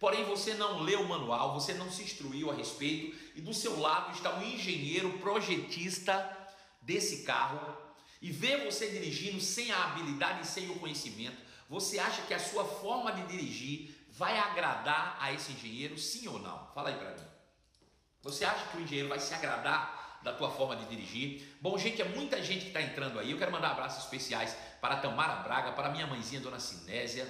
porém 0.00 0.24
você 0.24 0.54
não 0.54 0.80
leu 0.80 1.02
o 1.02 1.08
manual, 1.08 1.52
você 1.52 1.74
não 1.74 1.92
se 1.92 2.02
instruiu 2.02 2.50
a 2.50 2.54
respeito, 2.54 3.14
e 3.36 3.42
do 3.42 3.52
seu 3.52 3.78
lado 3.78 4.12
está 4.12 4.36
um 4.36 4.42
engenheiro 4.42 5.18
projetista 5.18 6.48
desse 6.80 7.24
carro, 7.24 7.76
e 8.22 8.30
vê 8.30 8.58
você 8.58 8.88
dirigindo 8.88 9.40
sem 9.40 9.72
a 9.72 9.84
habilidade 9.84 10.42
e 10.42 10.46
sem 10.46 10.70
o 10.70 10.78
conhecimento, 10.78 11.36
você 11.68 11.98
acha 11.98 12.22
que 12.22 12.32
a 12.32 12.38
sua 12.38 12.64
forma 12.64 13.12
de 13.12 13.26
dirigir 13.26 14.06
vai 14.10 14.38
agradar 14.38 15.16
a 15.20 15.32
esse 15.32 15.52
engenheiro, 15.52 15.98
sim 15.98 16.28
ou 16.28 16.38
não? 16.38 16.70
Fala 16.72 16.90
aí 16.90 16.96
para 16.96 17.10
mim. 17.10 17.26
Você 18.22 18.44
acha 18.44 18.66
que 18.68 18.76
o 18.76 18.80
engenheiro 18.80 19.08
vai 19.08 19.18
se 19.18 19.34
agradar 19.34 20.20
da 20.22 20.32
tua 20.32 20.50
forma 20.50 20.76
de 20.76 20.84
dirigir? 20.84 21.56
Bom, 21.60 21.76
gente, 21.76 22.00
é 22.00 22.04
muita 22.04 22.40
gente 22.40 22.60
que 22.60 22.68
está 22.68 22.80
entrando 22.80 23.18
aí. 23.18 23.32
Eu 23.32 23.38
quero 23.38 23.50
mandar 23.50 23.72
abraços 23.72 24.04
especiais 24.04 24.56
para 24.80 24.98
Tamara 24.98 25.42
Braga, 25.42 25.72
para 25.72 25.90
minha 25.90 26.06
mãezinha, 26.06 26.40
Dona 26.40 26.60
Sinésia, 26.60 27.26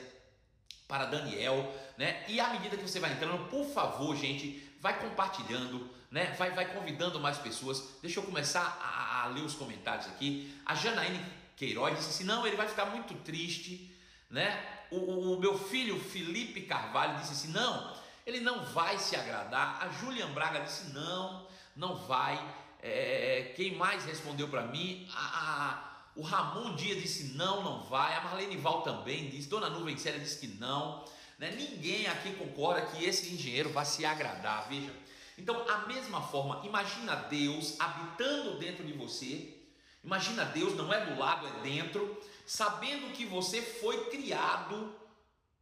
para 0.86 1.06
Daniel, 1.06 1.74
né? 1.96 2.22
E 2.28 2.38
à 2.38 2.48
medida 2.48 2.76
que 2.76 2.82
você 2.82 3.00
vai 3.00 3.12
entrando, 3.12 3.48
por 3.48 3.64
favor, 3.64 4.14
gente, 4.14 4.76
vai 4.78 5.00
compartilhando, 5.00 5.88
né? 6.12 6.32
Vai, 6.38 6.52
vai 6.52 6.72
convidando 6.72 7.18
mais 7.18 7.38
pessoas. 7.38 7.96
Deixa 8.00 8.20
eu 8.20 8.22
começar 8.22 8.78
a, 8.80 9.24
a 9.24 9.26
ler 9.28 9.42
os 9.42 9.54
comentários 9.54 10.06
aqui. 10.06 10.54
A 10.64 10.76
Janaíne 10.76 11.20
Queiroz 11.56 11.96
disse 11.96 12.10
assim: 12.10 12.24
não, 12.24 12.46
ele 12.46 12.56
vai 12.56 12.68
ficar 12.68 12.86
muito 12.86 13.14
triste, 13.24 13.92
né? 14.30 14.78
o, 14.92 15.32
o 15.32 15.40
meu 15.40 15.58
filho 15.58 15.98
Felipe 15.98 16.62
Carvalho 16.62 17.18
disse 17.18 17.32
assim: 17.32 17.48
não, 17.48 17.96
ele 18.26 18.40
não 18.40 18.64
vai 18.66 18.98
se 18.98 19.16
agradar. 19.16 19.78
A 19.82 19.88
Julian 19.88 20.30
Braga 20.32 20.60
disse: 20.60 20.92
não, 20.92 21.46
não 21.74 21.96
vai. 21.96 22.38
É, 22.82 23.52
quem 23.56 23.74
mais 23.76 24.04
respondeu 24.04 24.48
para 24.48 24.62
mim? 24.66 25.08
A, 25.14 25.18
a, 25.18 25.92
o 26.14 26.22
Ramon 26.22 26.74
Dia 26.74 26.94
disse: 26.94 27.34
não, 27.34 27.62
não 27.62 27.82
vai. 27.84 28.14
A 28.16 28.20
Marlene 28.20 28.56
Val 28.56 28.82
também 28.82 29.28
disse. 29.28 29.48
Dona 29.48 29.70
Nuvem 29.70 29.96
Séria 29.96 30.20
disse 30.20 30.38
que 30.38 30.58
não. 30.58 31.04
Né? 31.38 31.50
Ninguém 31.52 32.06
aqui 32.06 32.34
concorda 32.34 32.82
que 32.82 33.04
esse 33.04 33.34
engenheiro 33.34 33.70
vai 33.70 33.84
se 33.84 34.04
agradar. 34.04 34.68
Veja. 34.68 34.92
Então, 35.38 35.68
a 35.68 35.86
mesma 35.86 36.22
forma, 36.22 36.64
imagina 36.64 37.16
Deus 37.16 37.78
habitando 37.80 38.58
dentro 38.58 38.84
de 38.84 38.92
você. 38.92 39.58
Imagina 40.04 40.44
Deus, 40.44 40.74
não 40.74 40.92
é 40.92 41.06
do 41.06 41.18
lado, 41.18 41.46
é 41.46 41.62
dentro 41.62 42.20
sabendo 42.46 43.12
que 43.12 43.24
você 43.24 43.62
foi 43.62 44.10
criado 44.10 44.94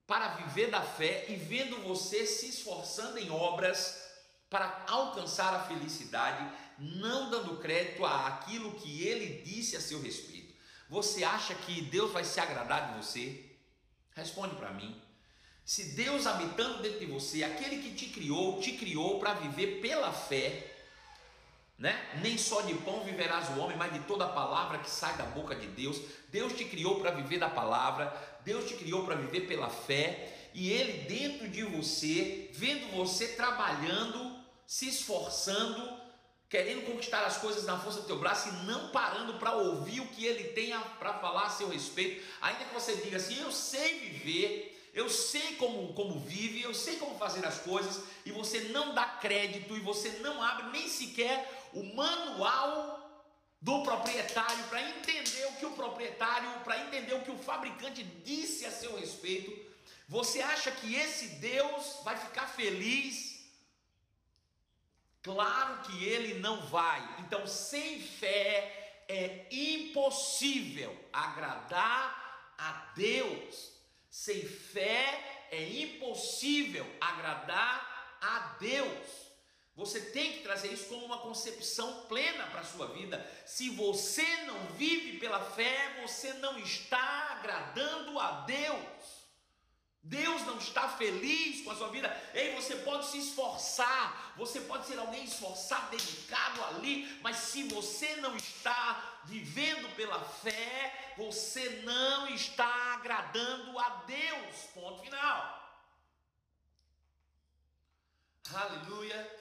para 0.07 0.35
viver 0.35 0.71
da 0.71 0.83
fé 0.83 1.27
e 1.29 1.37
vendo 1.37 1.83
você 1.83 2.27
se 2.27 2.49
esforçando 2.49 3.19
em 3.19 3.31
obras 3.31 4.11
para 4.49 4.85
alcançar 4.89 5.55
a 5.55 5.63
felicidade, 5.63 6.53
não 6.79 7.31
dando 7.31 7.59
crédito 7.59 8.05
àquilo 8.05 8.75
que 8.81 9.07
ele 9.07 9.43
disse 9.43 9.77
a 9.77 9.81
seu 9.81 10.03
respeito. 10.03 10.53
Você 10.89 11.23
acha 11.23 11.55
que 11.55 11.83
Deus 11.83 12.11
vai 12.11 12.25
se 12.25 12.41
agradar 12.41 12.91
de 12.91 12.99
você? 12.99 13.57
Responde 14.17 14.57
para 14.57 14.73
mim. 14.73 15.01
Se 15.71 15.85
Deus 15.85 16.27
habitando 16.27 16.83
dentro 16.83 16.99
de 16.99 17.07
você, 17.07 17.45
aquele 17.45 17.81
que 17.81 17.95
te 17.95 18.07
criou, 18.07 18.61
te 18.61 18.73
criou 18.73 19.21
para 19.21 19.35
viver 19.35 19.81
pela 19.81 20.13
fé, 20.13 20.69
né? 21.79 21.97
Nem 22.21 22.37
só 22.37 22.63
de 22.63 22.75
pão 22.75 23.05
viverás 23.05 23.51
o 23.51 23.61
homem, 23.61 23.77
mas 23.77 23.93
de 23.93 24.01
toda 24.01 24.27
palavra 24.27 24.79
que 24.79 24.91
sai 24.91 25.17
da 25.17 25.27
boca 25.27 25.55
de 25.55 25.69
Deus. 25.69 26.01
Deus 26.33 26.55
te 26.55 26.65
criou 26.65 26.99
para 26.99 27.13
viver 27.13 27.39
da 27.39 27.49
palavra, 27.49 28.13
Deus 28.45 28.69
te 28.69 28.75
criou 28.75 29.05
para 29.05 29.15
viver 29.15 29.43
pela 29.43 29.71
fé, 29.71 30.51
e 30.53 30.73
Ele 30.73 31.05
dentro 31.05 31.49
de 31.49 31.63
você, 31.63 32.51
vendo 32.53 32.91
você 32.97 33.29
trabalhando, 33.29 34.41
se 34.67 34.89
esforçando, 34.89 36.01
querendo 36.49 36.85
conquistar 36.85 37.25
as 37.25 37.37
coisas 37.37 37.65
na 37.65 37.79
força 37.79 38.01
do 38.01 38.09
teu 38.09 38.19
braço 38.19 38.49
e 38.49 38.67
não 38.67 38.89
parando 38.89 39.35
para 39.35 39.53
ouvir 39.53 40.01
o 40.01 40.09
que 40.09 40.27
Ele 40.27 40.49
tem 40.49 40.77
para 40.99 41.15
falar 41.21 41.45
a 41.45 41.51
seu 41.51 41.69
respeito, 41.69 42.27
ainda 42.43 42.65
que 42.65 42.75
você 42.75 42.97
diga 42.97 43.19
assim: 43.19 43.41
Eu 43.41 43.53
sei 43.53 44.01
viver, 44.01 44.70
eu 44.93 45.09
sei 45.09 45.57
como, 45.57 45.93
como 45.95 46.21
vive, 46.21 46.63
eu 46.63 46.75
sei 46.75 46.97
como 46.97 47.19
fazer 47.19 47.45
as 47.47 47.59
coisas, 47.59 48.03
e 48.25 48.33
você 48.33 48.61
não 48.71 48.95
dá 48.95 49.05
crédito 49.05 49.77
e 49.77 49.81
você 49.81 50.09
não 50.21 50.43
abre 50.43 50.71
nem 50.71 50.89
sequer 50.89 51.69
o 51.73 51.83
manual 51.95 52.99
do 53.61 53.83
proprietário 53.83 54.65
para 54.65 54.83
entender 54.83 55.47
o 55.47 55.57
que 55.57 55.67
o 55.67 55.73
proprietário, 55.73 56.49
para 56.65 56.87
entender 56.87 57.15
o 57.15 57.23
que 57.23 57.31
o 57.31 57.39
fabricante 57.39 58.03
disse 58.03 58.65
a 58.65 58.71
seu 58.71 58.99
respeito, 58.99 59.71
você 60.09 60.41
acha 60.41 60.71
que 60.73 60.95
esse 60.95 61.27
Deus 61.37 61.99
vai 62.03 62.17
ficar 62.17 62.49
feliz? 62.49 63.49
Claro 65.23 65.83
que 65.83 66.05
ele 66.05 66.41
não 66.41 66.67
vai. 66.67 67.17
Então, 67.21 67.47
sem 67.47 68.01
fé 68.01 69.05
é 69.09 69.47
impossível 69.51 70.97
agradar 71.13 72.55
a 72.59 72.93
Deus. 72.97 73.80
Sem 74.11 74.43
fé 74.43 75.49
é 75.51 75.63
impossível 75.63 76.87
agradar 77.01 78.19
a 78.21 78.57
Deus. 78.61 79.31
Você 79.77 80.01
tem 80.01 80.33
que 80.33 80.43
trazer 80.43 80.73
isso 80.73 80.87
como 80.87 81.07
uma 81.07 81.19
concepção 81.19 82.03
plena 82.07 82.45
para 82.49 82.61
a 82.61 82.65
sua 82.65 82.89
vida. 82.89 83.25
Se 83.47 83.71
você 83.71 84.27
não 84.45 84.67
vive 84.77 85.19
pela 85.19 85.41
fé, 85.41 86.03
você 86.03 86.35
não 86.35 86.59
está 86.59 87.39
agradando 87.39 88.19
a 88.19 88.43
Deus. 88.43 88.85
Deus 90.03 90.43
não 90.47 90.57
está 90.57 90.89
feliz 90.89 91.63
com 91.63 91.71
a 91.71 91.77
sua 91.77 91.89
vida. 91.89 92.09
Ei, 92.33 92.55
você 92.55 92.77
pode 92.77 93.07
se 93.07 93.19
esforçar, 93.19 94.35
você 94.37 94.61
pode 94.63 94.87
ser 94.87 94.99
alguém 94.99 95.25
esforçado, 95.25 95.91
dedicado 95.91 96.65
ali, 96.65 97.07
mas 97.23 97.37
se 97.37 97.65
você 97.65 98.17
não 98.17 98.35
está 98.35 99.21
vivendo 99.25 99.95
pela 99.97 100.19
fé, 100.21 101.15
você 101.19 101.83
não 101.85 102.29
está 102.29 102.95
agradando 102.95 103.79
a 103.79 103.89
Deus. 104.07 104.57
Ponto 104.75 105.03
final. 105.03 105.61
Aleluia. 108.55 109.39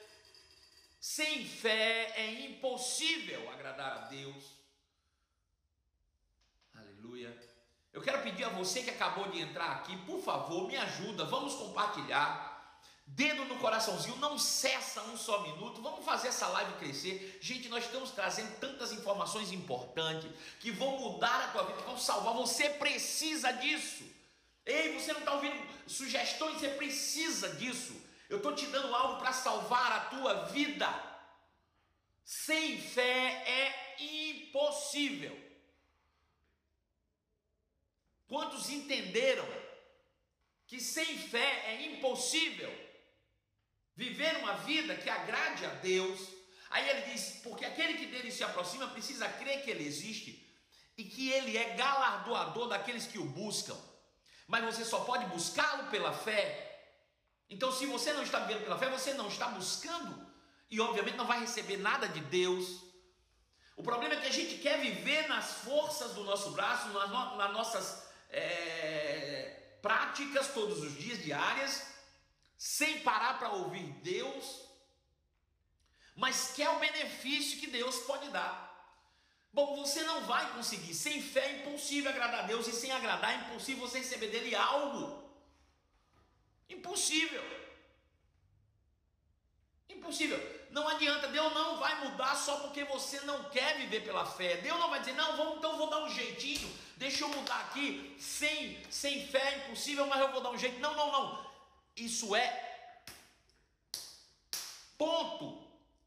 Sem 1.00 1.46
fé 1.46 2.12
é 2.16 2.46
impossível 2.46 3.50
agradar 3.50 3.92
a 3.92 4.00
Deus. 4.08 4.44
Aleluia. 6.74 7.49
Eu 7.92 8.00
quero 8.00 8.22
pedir 8.22 8.44
a 8.44 8.48
você 8.50 8.82
que 8.82 8.90
acabou 8.90 9.28
de 9.28 9.40
entrar 9.40 9.72
aqui, 9.72 9.96
por 9.98 10.22
favor, 10.22 10.68
me 10.68 10.76
ajuda, 10.76 11.24
vamos 11.24 11.54
compartilhar. 11.54 12.50
Dedo 13.04 13.44
no 13.46 13.58
coraçãozinho, 13.58 14.16
não 14.16 14.38
cessa 14.38 15.02
um 15.02 15.16
só 15.16 15.42
minuto. 15.42 15.82
Vamos 15.82 16.04
fazer 16.04 16.28
essa 16.28 16.46
live 16.46 16.74
crescer. 16.74 17.38
Gente, 17.40 17.68
nós 17.68 17.84
estamos 17.84 18.12
trazendo 18.12 18.56
tantas 18.60 18.92
informações 18.92 19.50
importantes 19.50 20.30
que 20.60 20.70
vão 20.70 20.96
mudar 21.00 21.46
a 21.46 21.48
tua 21.48 21.64
vida, 21.64 21.78
que 21.78 21.86
vão 21.86 21.98
salvar. 21.98 22.34
Você 22.34 22.70
precisa 22.70 23.50
disso. 23.50 24.04
Ei, 24.64 24.96
você 24.96 25.12
não 25.12 25.20
está 25.20 25.32
ouvindo 25.32 25.60
sugestões, 25.88 26.60
você 26.60 26.68
precisa 26.68 27.48
disso. 27.56 28.00
Eu 28.28 28.36
estou 28.36 28.54
te 28.54 28.66
dando 28.66 28.94
algo 28.94 29.18
para 29.18 29.32
salvar 29.32 29.90
a 29.90 30.00
tua 30.02 30.44
vida. 30.44 30.88
Sem 32.24 32.80
fé 32.80 33.42
é 33.44 33.96
impossível. 33.98 35.49
Quantos 38.30 38.70
entenderam 38.70 39.46
que 40.66 40.80
sem 40.80 41.18
fé 41.18 41.50
é 41.66 41.74
impossível 41.92 42.72
viver 43.94 44.38
uma 44.38 44.54
vida 44.68 44.96
que 44.96 45.10
agrade 45.10 45.66
a 45.66 45.74
Deus? 45.90 46.18
Aí 46.70 46.88
ele 46.88 47.12
diz: 47.12 47.40
porque 47.42 47.66
aquele 47.66 47.98
que 47.98 48.06
dele 48.06 48.30
se 48.30 48.42
aproxima 48.42 48.88
precisa 48.88 49.28
crer 49.28 49.62
que 49.62 49.70
ele 49.70 49.86
existe 49.86 50.30
e 50.96 51.04
que 51.04 51.30
ele 51.30 51.58
é 51.58 51.74
galardoador 51.74 52.68
daqueles 52.68 53.06
que 53.06 53.18
o 53.18 53.26
buscam. 53.26 53.76
Mas 54.46 54.64
você 54.64 54.84
só 54.84 55.00
pode 55.00 55.26
buscá-lo 55.26 55.90
pela 55.90 56.14
fé 56.14 56.70
então, 57.50 57.72
se 57.72 57.84
você 57.86 58.12
não 58.12 58.22
está 58.22 58.38
vivendo 58.38 58.62
pela 58.62 58.78
fé, 58.78 58.88
você 58.88 59.12
não 59.14 59.26
está 59.26 59.48
buscando 59.48 60.24
e, 60.70 60.80
obviamente, 60.80 61.16
não 61.16 61.26
vai 61.26 61.40
receber 61.40 61.78
nada 61.78 62.08
de 62.08 62.20
Deus. 62.20 62.80
O 63.76 63.82
problema 63.82 64.14
é 64.14 64.20
que 64.20 64.28
a 64.28 64.32
gente 64.32 64.58
quer 64.58 64.80
viver 64.80 65.26
nas 65.26 65.54
forças 65.54 66.14
do 66.14 66.22
nosso 66.22 66.52
braço, 66.52 66.88
nas, 66.90 67.10
no, 67.10 67.36
nas 67.36 67.52
nossas 67.52 68.08
é, 68.30 69.76
práticas 69.82 70.48
todos 70.48 70.80
os 70.82 70.96
dias, 70.96 71.22
diárias, 71.22 71.86
sem 72.56 73.00
parar 73.00 73.38
para 73.38 73.50
ouvir 73.50 73.84
Deus, 74.02 74.68
mas 76.14 76.52
quer 76.52 76.68
o 76.70 76.78
benefício 76.78 77.58
que 77.58 77.66
Deus 77.66 77.98
pode 78.00 78.28
dar. 78.30 78.70
Bom, 79.52 79.76
você 79.76 80.02
não 80.02 80.22
vai 80.26 80.52
conseguir, 80.52 80.94
sem 80.94 81.20
fé 81.22 81.40
é 81.40 81.60
impossível 81.60 82.10
agradar 82.10 82.44
a 82.44 82.46
Deus, 82.46 82.68
e 82.68 82.72
sem 82.72 82.92
agradar 82.92 83.32
é 83.32 83.36
impossível 83.36 83.88
você 83.88 83.98
receber 83.98 84.28
dele 84.28 84.54
algo. 84.54 85.28
Impossível. 86.68 87.59
Impossível. 90.00 90.38
Não 90.70 90.88
adianta, 90.88 91.28
Deus 91.28 91.52
não 91.52 91.76
vai 91.76 91.94
mudar 92.04 92.34
só 92.34 92.56
porque 92.60 92.84
você 92.84 93.20
não 93.20 93.44
quer 93.50 93.76
viver 93.76 94.02
pela 94.02 94.24
fé. 94.24 94.56
Deus 94.56 94.78
não 94.78 94.88
vai 94.88 95.00
dizer, 95.00 95.12
não, 95.12 95.36
vamos, 95.36 95.58
então 95.58 95.76
vou 95.76 95.90
dar 95.90 96.02
um 96.02 96.08
jeitinho, 96.08 96.72
deixa 96.96 97.24
eu 97.24 97.28
mudar 97.28 97.60
aqui, 97.60 98.16
sem, 98.18 98.82
sem 98.90 99.26
fé 99.26 99.38
é 99.38 99.58
impossível, 99.58 100.06
mas 100.06 100.20
eu 100.20 100.32
vou 100.32 100.40
dar 100.40 100.50
um 100.50 100.58
jeito. 100.58 100.80
Não, 100.80 100.96
não, 100.96 101.12
não. 101.12 101.50
Isso 101.96 102.34
é 102.34 103.02
ponto 104.96 105.66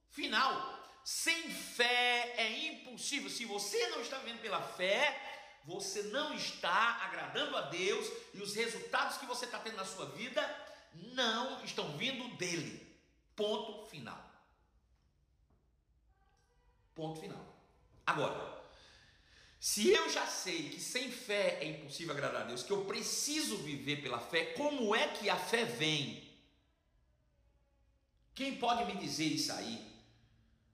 final. 0.10 0.74
Sem 1.04 1.52
fé 1.52 2.34
é 2.38 2.68
impossível. 2.70 3.30
Se 3.30 3.46
você 3.46 3.90
não 3.90 4.02
está 4.02 4.18
vivendo 4.18 4.42
pela 4.42 4.62
fé, 4.62 5.60
você 5.66 6.04
não 6.04 6.34
está 6.34 7.00
agradando 7.04 7.56
a 7.58 7.62
Deus 7.62 8.08
e 8.34 8.42
os 8.42 8.56
resultados 8.56 9.18
que 9.18 9.26
você 9.26 9.46
está 9.46 9.60
tendo 9.60 9.76
na 9.76 9.86
sua 9.86 10.08
vida 10.08 10.42
não 10.94 11.64
estão 11.64 11.98
vindo 11.98 12.28
dele. 12.38 12.83
Ponto 13.36 13.86
final. 13.88 14.32
Ponto 16.94 17.20
final. 17.20 17.44
Agora, 18.06 18.62
se 19.60 19.90
eu 19.90 20.10
já 20.10 20.28
sei 20.28 20.70
que 20.70 20.80
sem 20.80 21.10
fé 21.10 21.60
é 21.62 21.66
impossível 21.66 22.14
agradar 22.14 22.42
a 22.42 22.46
Deus, 22.46 22.64
que 22.64 22.72
eu 22.72 22.86
preciso 22.86 23.58
viver 23.58 24.02
pela 24.02 24.20
fé, 24.20 24.54
como 24.58 24.96
é 24.96 25.08
que 25.08 25.30
a 25.30 25.38
fé 25.38 25.64
vem? 25.64 26.30
Quem 28.36 28.58
pode 28.58 28.86
me 28.86 29.00
dizer 29.00 29.26
isso 29.26 29.52
aí? 29.54 29.90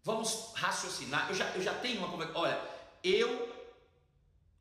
Vamos 0.03 0.53
raciocinar. 0.55 1.29
Eu 1.29 1.35
já, 1.35 1.45
eu 1.55 1.61
já 1.61 1.73
tenho 1.75 1.99
uma 1.99 2.09
conversa. 2.09 2.37
Olha, 2.37 2.59
eu 3.03 3.49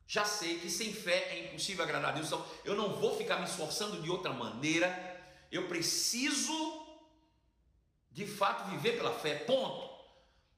já 0.07 0.25
sei 0.25 0.59
que 0.59 0.69
sem 0.69 0.93
fé 0.93 1.29
é 1.31 1.45
impossível 1.45 1.83
agradar 1.83 2.11
a 2.11 2.13
Deus, 2.13 2.27
então 2.27 2.45
eu 2.65 2.75
não 2.75 2.95
vou 2.95 3.15
ficar 3.15 3.37
me 3.37 3.45
esforçando 3.45 4.01
de 4.01 4.09
outra 4.09 4.33
maneira, 4.33 4.89
eu 5.51 5.67
preciso 5.67 6.78
de 8.11 8.25
fato 8.25 8.69
viver 8.69 8.97
pela 8.97 9.13
fé. 9.13 9.35
Ponto. 9.35 9.89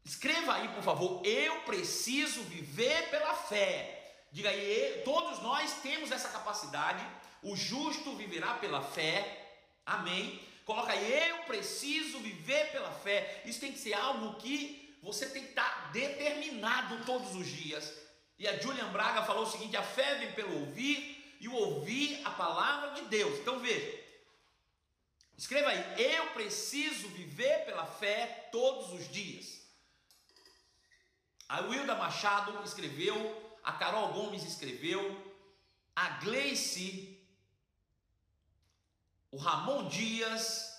Escreva 0.04 0.56
aí, 0.56 0.68
por 0.70 0.84
favor, 0.84 1.26
eu 1.26 1.62
preciso 1.62 2.42
viver 2.44 3.10
pela 3.10 3.34
fé. 3.34 3.98
Diga 4.32 4.50
aí, 4.50 5.02
todos 5.06 5.42
nós 5.42 5.74
temos 5.82 6.12
essa 6.12 6.30
capacidade. 6.30 7.06
O 7.44 7.56
justo 7.56 8.16
viverá 8.16 8.56
pela 8.56 8.82
fé. 8.82 9.56
Amém. 9.86 10.42
Coloca 10.66 10.92
aí, 10.92 11.30
eu 11.30 11.44
preciso 11.44 12.20
viver 12.20 12.72
pela 12.72 12.92
fé. 12.92 13.44
Isso 13.46 13.60
tem 13.60 13.72
que 13.72 13.80
ser 13.80 13.94
algo 13.94 14.36
que 14.36 14.98
você 15.04 15.28
tem 15.28 15.44
que 15.44 15.50
estar 15.50 15.92
determinado 15.92 17.04
todos 17.06 17.36
os 17.36 17.48
dias 17.48 18.02
e 18.42 18.48
a 18.48 18.58
Julian 18.58 18.88
Braga 18.92 19.22
falou 19.22 19.44
o 19.44 19.50
seguinte: 19.50 19.78
a 19.78 19.84
fé 19.84 20.16
vem 20.16 20.32
pelo 20.32 20.62
ouvir 20.62 21.38
e 21.40 21.48
o 21.48 21.54
ouvir 21.54 22.20
a 22.26 22.32
palavra 22.32 22.90
de 22.96 23.04
Deus. 23.04 23.38
Então 23.38 23.60
veja, 23.60 24.01
escreva 25.42 25.70
aí: 25.70 26.02
eu 26.16 26.28
preciso 26.34 27.08
viver 27.10 27.66
pela 27.66 27.86
fé 27.86 28.50
todos 28.52 28.94
os 28.94 29.10
dias. 29.10 29.62
A 31.50 31.62
Wilda 31.62 31.96
Machado 31.96 32.64
escreveu, 32.64 33.60
a 33.64 33.74
Carol 33.74 34.14
Gomes 34.14 34.44
escreveu, 34.44 35.02
a 35.96 36.10
Gleice, 36.20 37.20
o 39.32 39.38
Ramon 39.38 39.90
Dias, 39.90 40.72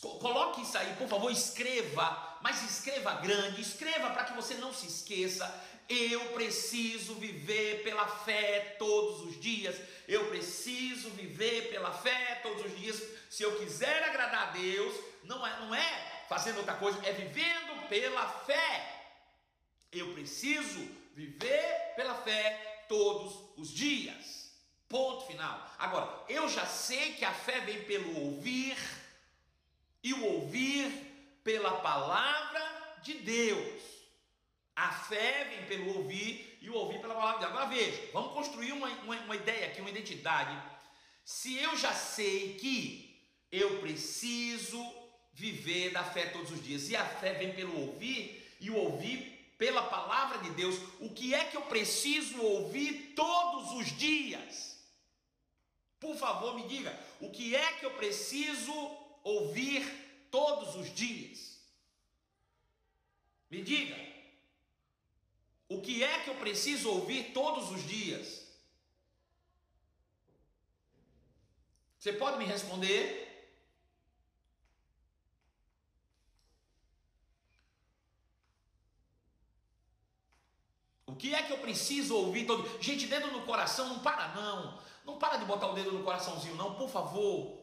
Coloque 0.00 0.60
isso 0.60 0.76
aí, 0.76 0.94
por 0.96 1.08
favor, 1.08 1.32
escreva, 1.32 2.27
mas 2.48 2.62
escreva 2.62 3.12
grande, 3.16 3.60
escreva 3.60 4.08
para 4.08 4.24
que 4.24 4.32
você 4.32 4.54
não 4.54 4.72
se 4.72 4.86
esqueça. 4.86 5.46
Eu 5.86 6.32
preciso 6.32 7.14
viver 7.16 7.82
pela 7.82 8.06
fé 8.06 8.76
todos 8.78 9.20
os 9.20 9.38
dias. 9.38 9.76
Eu 10.06 10.28
preciso 10.28 11.10
viver 11.10 11.68
pela 11.68 11.92
fé 11.92 12.40
todos 12.42 12.64
os 12.64 12.78
dias. 12.78 13.02
Se 13.28 13.42
eu 13.42 13.58
quiser 13.58 14.02
agradar 14.02 14.48
a 14.48 14.50
Deus, 14.52 14.96
não 15.24 15.46
é, 15.46 15.60
não 15.60 15.74
é 15.74 16.24
fazendo 16.26 16.56
outra 16.56 16.74
coisa, 16.74 16.98
é 17.06 17.12
vivendo 17.12 17.86
pela 17.86 18.26
fé. 18.26 18.94
Eu 19.92 20.14
preciso 20.14 20.88
viver 21.14 21.92
pela 21.96 22.14
fé 22.14 22.86
todos 22.88 23.34
os 23.58 23.68
dias. 23.68 24.54
Ponto 24.88 25.26
final. 25.26 25.70
Agora, 25.78 26.24
eu 26.30 26.48
já 26.48 26.64
sei 26.64 27.12
que 27.12 27.26
a 27.26 27.32
fé 27.32 27.60
vem 27.60 27.84
pelo 27.84 28.18
ouvir 28.24 28.78
e 30.02 30.14
o 30.14 30.24
ouvir 30.24 31.07
pela 31.42 31.80
palavra 31.80 32.98
de 33.02 33.14
Deus. 33.14 33.82
A 34.74 34.92
fé 34.92 35.44
vem 35.44 35.66
pelo 35.66 35.96
ouvir 35.96 36.58
e 36.60 36.70
o 36.70 36.74
ouvir 36.74 37.00
pela 37.00 37.14
palavra 37.14 37.40
de 37.40 37.46
Deus. 37.46 37.52
Agora 37.52 37.74
veja, 37.74 38.10
vamos 38.12 38.32
construir 38.32 38.72
uma, 38.72 38.88
uma, 38.88 39.16
uma 39.16 39.36
ideia 39.36 39.66
aqui, 39.66 39.80
uma 39.80 39.90
identidade. 39.90 40.56
Se 41.24 41.56
eu 41.58 41.76
já 41.76 41.92
sei 41.92 42.54
que 42.54 43.26
eu 43.50 43.80
preciso 43.80 44.80
viver 45.32 45.90
da 45.90 46.04
fé 46.04 46.26
todos 46.26 46.50
os 46.50 46.62
dias, 46.62 46.88
e 46.88 46.96
a 46.96 47.04
fé 47.04 47.34
vem 47.34 47.54
pelo 47.54 47.78
ouvir, 47.86 48.56
e 48.60 48.70
o 48.70 48.76
ouvir 48.76 49.54
pela 49.58 49.82
palavra 49.82 50.38
de 50.38 50.50
Deus, 50.50 50.76
o 51.00 51.12
que 51.12 51.34
é 51.34 51.44
que 51.44 51.56
eu 51.56 51.62
preciso 51.62 52.40
ouvir 52.40 53.14
todos 53.14 53.72
os 53.72 53.96
dias? 53.96 54.78
Por 55.98 56.16
favor, 56.16 56.54
me 56.54 56.68
diga, 56.68 56.96
o 57.20 57.30
que 57.30 57.56
é 57.56 57.72
que 57.74 57.84
eu 57.84 57.90
preciso 57.92 58.72
ouvir 59.24 59.84
todos 60.30 60.74
os 60.76 60.94
dias? 60.94 61.58
Me 63.50 63.62
diga, 63.62 63.96
o 65.68 65.80
que 65.80 66.02
é 66.02 66.20
que 66.20 66.30
eu 66.30 66.34
preciso 66.36 66.90
ouvir 66.90 67.32
todos 67.32 67.70
os 67.70 67.86
dias? 67.86 68.46
Você 71.98 72.12
pode 72.12 72.38
me 72.38 72.44
responder? 72.44 73.26
O 81.06 81.16
que 81.16 81.34
é 81.34 81.42
que 81.42 81.52
eu 81.52 81.58
preciso 81.58 82.14
ouvir 82.14 82.46
todo? 82.46 82.80
Gente, 82.80 83.06
dedo 83.06 83.32
no 83.32 83.44
coração, 83.44 83.88
não 83.88 83.98
para 83.98 84.28
não. 84.34 84.80
Não 85.04 85.18
para 85.18 85.38
de 85.38 85.44
botar 85.44 85.68
o 85.68 85.74
dedo 85.74 85.92
no 85.92 86.04
coraçãozinho, 86.04 86.54
não, 86.54 86.74
por 86.74 86.88
favor. 86.88 87.57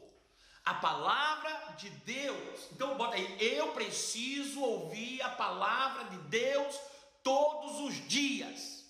A 0.65 0.73
palavra 0.73 1.75
de 1.77 1.89
Deus. 1.89 2.71
Então 2.71 2.97
bota 2.97 3.15
aí, 3.15 3.37
eu 3.39 3.71
preciso 3.73 4.59
ouvir 4.61 5.21
a 5.21 5.29
palavra 5.29 6.05
de 6.05 6.17
Deus 6.29 6.79
todos 7.23 7.79
os 7.81 8.07
dias. 8.07 8.83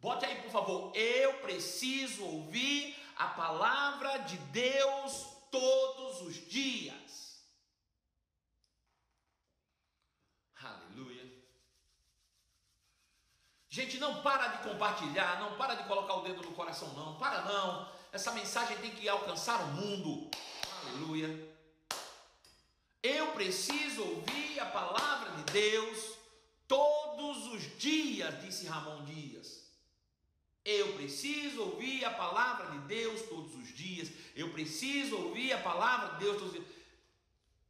Bote 0.00 0.24
aí, 0.24 0.40
por 0.40 0.50
favor, 0.50 0.96
eu 0.96 1.34
preciso 1.40 2.24
ouvir 2.24 2.96
a 3.16 3.26
palavra 3.26 4.18
de 4.18 4.38
Deus 4.38 5.26
todos 5.50 6.22
os 6.22 6.48
dias. 6.48 7.44
Aleluia. 10.62 11.30
Gente, 13.68 13.98
não 13.98 14.22
para 14.22 14.46
de 14.48 14.68
compartilhar, 14.68 15.40
não 15.40 15.56
para 15.58 15.74
de 15.74 15.84
colocar 15.84 16.14
o 16.14 16.22
dedo 16.22 16.42
no 16.42 16.52
coração, 16.52 16.88
não. 16.94 17.18
Para 17.18 17.42
não. 17.42 17.92
Essa 18.10 18.32
mensagem 18.32 18.78
tem 18.78 18.90
que 18.90 19.08
alcançar 19.08 19.60
o 19.64 19.66
mundo. 19.68 20.30
Aleluia. 20.88 21.50
Eu 23.02 23.32
preciso 23.32 24.02
ouvir 24.02 24.60
a 24.60 24.66
palavra 24.66 25.30
de 25.36 25.52
Deus 25.52 26.18
todos 26.68 27.46
os 27.48 27.78
dias, 27.78 28.40
disse 28.42 28.66
Ramon 28.66 29.04
Dias. 29.04 29.70
Eu 30.64 30.92
preciso 30.94 31.62
ouvir 31.62 32.04
a 32.04 32.10
palavra 32.10 32.70
de 32.72 32.78
Deus 32.86 33.22
todos 33.22 33.54
os 33.54 33.68
dias. 33.74 34.10
Eu 34.36 34.52
preciso 34.52 35.16
ouvir 35.16 35.52
a 35.52 35.58
palavra 35.58 36.14
de 36.14 36.24
Deus 36.24 36.36
todos 36.36 36.54
os 36.54 36.60
dias. 36.60 36.76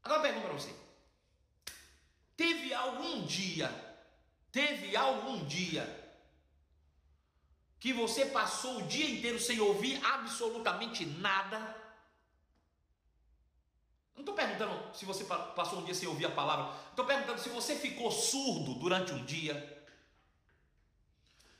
Agora 0.02 0.22
pergunta 0.22 0.46
para 0.46 0.58
você: 0.58 0.74
teve 2.36 2.74
algum 2.74 3.24
dia, 3.24 3.68
teve 4.50 4.96
algum 4.96 5.44
dia 5.46 5.96
que 7.78 7.92
você 7.92 8.26
passou 8.26 8.78
o 8.78 8.86
dia 8.86 9.08
inteiro 9.08 9.40
sem 9.40 9.60
ouvir 9.60 10.04
absolutamente 10.04 11.06
nada? 11.06 11.79
Perguntando 14.60 14.94
se 14.94 15.06
você 15.06 15.24
passou 15.24 15.78
um 15.78 15.84
dia 15.84 15.94
sem 15.94 16.06
ouvir 16.06 16.26
a 16.26 16.30
palavra. 16.30 16.76
Estou 16.90 17.06
perguntando 17.06 17.40
se 17.40 17.48
você 17.48 17.74
ficou 17.74 18.10
surdo 18.10 18.74
durante 18.74 19.10
um 19.12 19.24
dia. 19.24 19.78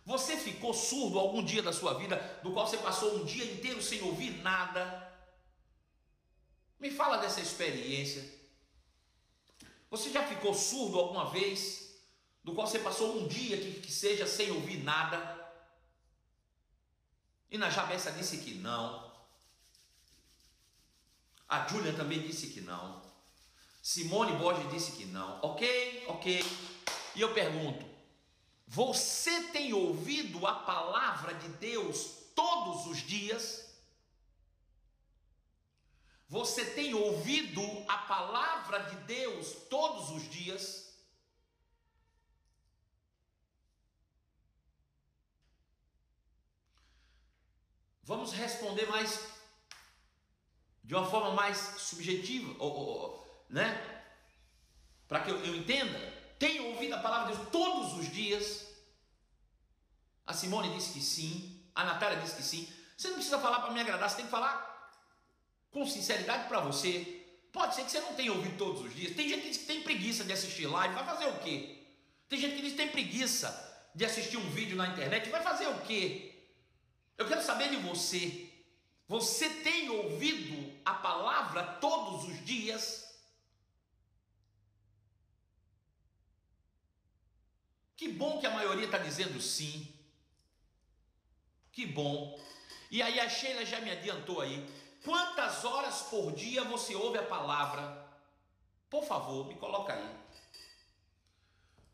Você 0.05 0.37
ficou 0.37 0.75
surdo 0.75 1.19
algum 1.19 1.43
dia 1.43 1.63
da 1.63 1.73
sua 1.73 1.95
vida, 1.95 2.17
do 2.43 2.53
qual 2.53 2.67
você 2.67 2.77
passou 2.77 3.17
um 3.17 3.25
dia 3.25 3.45
inteiro 3.45 3.83
sem 3.83 4.03
ouvir 4.03 4.43
nada? 4.43 5.11
Me 6.79 6.91
fala 6.91 7.17
dessa 7.17 7.41
experiência. 7.41 8.39
Você 9.91 10.11
já 10.11 10.27
ficou 10.27 10.53
surdo 10.53 10.99
alguma 10.99 11.31
vez, 11.31 11.99
do 12.45 12.53
qual 12.53 12.67
você 12.67 12.79
passou 12.79 13.17
um 13.17 13.29
dia 13.29 13.57
que, 13.57 13.81
que 13.81 13.93
seja 13.93 14.27
sem 14.27 14.51
ouvir 14.51 14.83
nada? 14.83 15.39
E 17.51 17.57
na 17.57 17.71
Jabessa 17.71 18.13
disse 18.13 18.39
que 18.39 18.55
não. 18.55 19.10
A 21.51 21.67
Júlia 21.67 21.93
também 21.93 22.23
disse 22.23 22.47
que 22.47 22.61
não. 22.61 23.03
Simone 23.83 24.37
Borges 24.39 24.71
disse 24.71 24.93
que 24.93 25.05
não. 25.05 25.41
Ok, 25.43 26.05
ok. 26.07 26.45
E 27.17 27.21
eu 27.21 27.35
pergunto: 27.35 27.85
você 28.69 29.49
tem 29.49 29.73
ouvido 29.73 30.47
a 30.47 30.55
palavra 30.55 31.35
de 31.35 31.49
Deus 31.49 32.19
todos 32.37 32.87
os 32.87 32.99
dias? 32.99 33.69
Você 36.29 36.65
tem 36.65 36.95
ouvido 36.95 37.61
a 37.89 37.99
palavra 37.99 38.85
de 38.85 38.95
Deus 38.99 39.53
todos 39.69 40.11
os 40.11 40.31
dias? 40.31 40.95
Vamos 48.05 48.33
responder 48.33 48.87
mais 48.87 49.30
de 50.91 50.95
uma 50.97 51.09
forma 51.09 51.31
mais 51.31 51.57
subjetiva, 51.79 52.53
ou, 52.59 52.73
ou, 52.73 53.45
né? 53.49 53.81
Para 55.07 55.21
que 55.21 55.31
eu, 55.31 55.39
eu 55.45 55.55
entenda 55.55 55.97
tem 56.37 56.59
ouvido 56.59 56.95
a 56.95 56.99
palavra 56.99 57.31
de 57.31 57.37
Deus 57.39 57.49
todos 57.53 57.93
os 57.95 58.11
dias? 58.11 58.67
A 60.27 60.33
Simone 60.33 60.75
disse 60.75 60.93
que 60.93 61.01
sim, 61.01 61.65
a 61.77 61.85
Natália 61.85 62.19
disse 62.19 62.35
que 62.35 62.43
sim. 62.43 62.69
Você 62.97 63.07
não 63.07 63.15
precisa 63.15 63.39
falar 63.39 63.61
para 63.61 63.71
me 63.71 63.79
agradar, 63.79 64.11
você 64.11 64.17
tem 64.17 64.25
que 64.25 64.33
falar 64.33 64.91
com 65.71 65.87
sinceridade 65.87 66.49
para 66.49 66.59
você. 66.59 67.25
Pode 67.53 67.77
ser 67.77 67.85
que 67.85 67.91
você 67.93 68.01
não 68.01 68.15
tenha 68.15 68.33
ouvido 68.33 68.59
todos 68.59 68.83
os 68.83 68.93
dias. 68.93 69.15
Tem 69.15 69.29
gente 69.29 69.43
que 69.43 69.49
diz 69.49 69.59
que 69.59 69.67
tem 69.67 69.85
preguiça 69.85 70.25
de 70.25 70.33
assistir 70.33 70.67
live, 70.67 70.93
vai 70.93 71.05
fazer 71.05 71.27
o 71.27 71.39
quê? 71.39 71.87
Tem 72.29 72.41
gente 72.41 72.57
que 72.57 72.63
diz 72.63 72.73
que 72.73 72.79
tem 72.79 72.89
preguiça 72.89 73.89
de 73.95 74.05
assistir 74.05 74.39
um 74.39 74.51
vídeo 74.51 74.77
na 74.77 74.89
internet, 74.89 75.31
vai 75.31 75.41
fazer 75.41 75.69
o 75.69 75.79
quê? 75.83 76.35
Eu 77.17 77.29
quero 77.29 77.45
saber 77.45 77.69
de 77.71 77.77
você. 77.77 78.50
Você 79.11 79.51
tem 79.51 79.91
ouvido 79.91 80.73
a 80.85 80.95
palavra 80.95 81.65
todos 81.81 82.29
os 82.29 82.45
dias? 82.45 83.13
Que 87.97 88.07
bom 88.07 88.39
que 88.39 88.47
a 88.47 88.53
maioria 88.53 88.85
está 88.85 88.99
dizendo 88.99 89.41
sim. 89.41 89.93
Que 91.73 91.85
bom. 91.85 92.41
E 92.89 93.03
aí 93.03 93.19
a 93.19 93.29
Sheila 93.29 93.67
já 93.67 93.81
me 93.81 93.91
adiantou 93.91 94.41
aí. 94.41 94.65
Quantas 95.05 95.65
horas 95.65 96.03
por 96.03 96.31
dia 96.31 96.63
você 96.63 96.95
ouve 96.95 97.19
a 97.19 97.27
palavra? 97.27 98.09
Por 98.89 99.05
favor, 99.05 99.45
me 99.45 99.57
coloca 99.57 99.93
aí. 99.93 100.17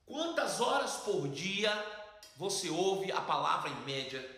Quantas 0.05 0.61
horas 0.61 0.98
por 0.98 1.29
dia 1.29 1.72
você 2.37 2.68
ouve 2.68 3.11
a 3.11 3.22
palavra 3.22 3.70
em 3.70 3.81
média? 3.87 4.36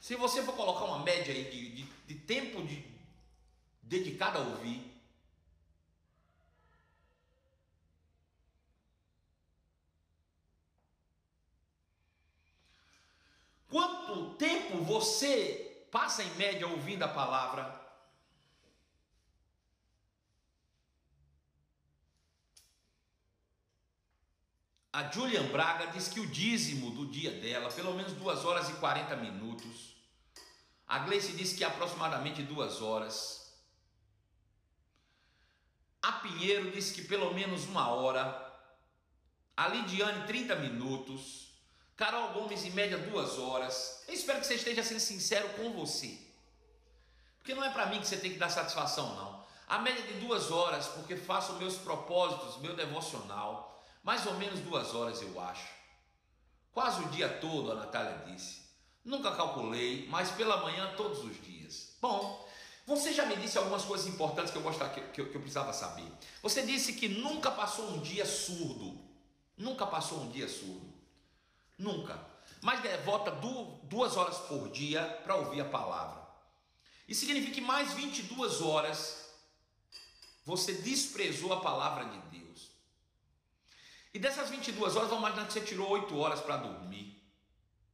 Se 0.00 0.16
você 0.16 0.42
for 0.42 0.56
colocar 0.56 0.86
uma 0.86 1.04
média 1.04 1.32
aí 1.32 1.44
de, 1.44 1.70
de, 1.70 1.82
de 2.06 2.14
tempo 2.14 2.62
de, 2.62 2.84
dedicado 3.82 4.38
a 4.38 4.40
ouvir, 4.40 4.90
Quanto 13.70 14.34
tempo 14.34 14.78
você 14.78 15.86
passa 15.92 16.24
em 16.24 16.30
média 16.34 16.66
ouvindo 16.66 17.04
a 17.04 17.08
palavra? 17.08 17.79
A 24.92 25.08
Julian 25.10 25.44
Braga 25.52 25.86
diz 25.86 26.08
que 26.08 26.18
o 26.18 26.26
dízimo 26.26 26.90
do 26.90 27.06
dia 27.06 27.30
dela, 27.30 27.70
pelo 27.70 27.94
menos 27.94 28.12
2 28.12 28.44
horas 28.44 28.68
e 28.68 28.72
40 28.74 29.16
minutos. 29.16 29.94
A 30.86 30.98
Gleice 31.00 31.32
diz 31.32 31.52
que 31.52 31.62
aproximadamente 31.62 32.42
2 32.42 32.82
horas. 32.82 33.54
A 36.02 36.12
Pinheiro 36.12 36.72
diz 36.72 36.90
que 36.90 37.02
pelo 37.02 37.32
menos 37.32 37.66
uma 37.66 37.88
hora. 37.88 38.48
A 39.56 39.68
Lidiane, 39.68 40.26
30 40.26 40.56
minutos. 40.56 41.50
Carol 41.96 42.32
Gomes, 42.32 42.64
em 42.64 42.70
média, 42.70 42.98
duas 42.98 43.38
horas. 43.38 44.02
Eu 44.08 44.14
espero 44.14 44.40
que 44.40 44.46
você 44.46 44.54
esteja 44.54 44.82
sendo 44.82 45.00
sincero 45.00 45.48
com 45.50 45.70
você. 45.72 46.18
Porque 47.38 47.54
não 47.54 47.62
é 47.62 47.70
para 47.70 47.86
mim 47.86 48.00
que 48.00 48.08
você 48.08 48.16
tem 48.16 48.32
que 48.32 48.38
dar 48.38 48.48
satisfação, 48.48 49.14
não. 49.14 49.46
A 49.68 49.78
média 49.78 50.02
de 50.02 50.14
duas 50.14 50.50
horas, 50.50 50.88
porque 50.88 51.14
faço 51.14 51.52
meus 51.54 51.76
propósitos, 51.76 52.60
meu 52.60 52.74
devocional. 52.74 53.79
Mais 54.02 54.26
ou 54.26 54.34
menos 54.34 54.60
duas 54.60 54.94
horas, 54.94 55.20
eu 55.22 55.40
acho. 55.40 55.68
Quase 56.72 57.02
o 57.02 57.08
dia 57.08 57.28
todo, 57.28 57.72
a 57.72 57.74
Natália 57.74 58.24
disse. 58.26 58.62
Nunca 59.04 59.32
calculei, 59.32 60.06
mas 60.08 60.30
pela 60.30 60.58
manhã 60.58 60.94
todos 60.96 61.24
os 61.24 61.40
dias. 61.42 61.96
Bom, 62.00 62.48
você 62.86 63.12
já 63.12 63.26
me 63.26 63.36
disse 63.36 63.58
algumas 63.58 63.84
coisas 63.84 64.06
importantes 64.06 64.50
que 64.50 64.58
eu, 64.58 64.62
gostava, 64.62 64.90
que, 64.90 65.00
que, 65.00 65.24
que 65.24 65.36
eu 65.36 65.40
precisava 65.40 65.72
saber. 65.72 66.10
Você 66.42 66.62
disse 66.62 66.94
que 66.94 67.08
nunca 67.08 67.50
passou 67.50 67.90
um 67.90 68.00
dia 68.00 68.24
surdo. 68.24 68.98
Nunca 69.56 69.86
passou 69.86 70.20
um 70.22 70.30
dia 70.30 70.48
surdo. 70.48 70.92
Nunca. 71.78 72.18
Mas 72.62 72.82
devota 72.82 73.30
duas 73.84 74.16
horas 74.16 74.38
por 74.38 74.70
dia 74.70 75.02
para 75.24 75.36
ouvir 75.36 75.60
a 75.60 75.64
palavra. 75.64 76.20
Isso 77.08 77.20
significa 77.20 77.54
que 77.54 77.60
mais 77.60 77.92
22 77.94 78.60
horas 78.60 79.30
você 80.44 80.72
desprezou 80.74 81.52
a 81.52 81.60
palavra 81.60 82.04
de 82.04 82.18
Deus. 82.38 82.69
E 84.12 84.18
dessas 84.18 84.50
22 84.50 84.96
horas, 84.96 85.08
vamos 85.08 85.24
imaginar 85.24 85.46
que 85.46 85.52
você 85.52 85.60
tirou 85.60 85.88
8 85.88 86.16
horas 86.18 86.40
para 86.40 86.56
dormir, 86.56 87.22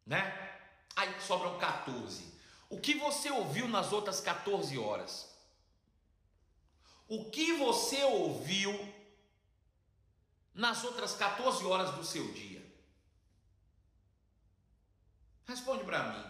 né? 0.07 0.59
Aí 0.95 1.21
sobram 1.21 1.59
14. 1.59 2.35
O 2.71 2.81
que 2.81 2.95
você 2.95 3.31
ouviu 3.31 3.69
nas 3.69 3.93
outras 3.93 4.21
14 4.21 4.79
horas? 4.79 5.31
O 7.07 7.31
que 7.31 7.53
você 7.53 8.03
ouviu 8.03 8.95
nas 10.55 10.83
outras 10.85 11.15
14 11.15 11.65
horas 11.65 11.95
do 11.95 12.05
seu 12.05 12.33
dia? 12.33 12.65
Responde 15.47 15.85
para 15.85 16.03
mim. 16.13 16.25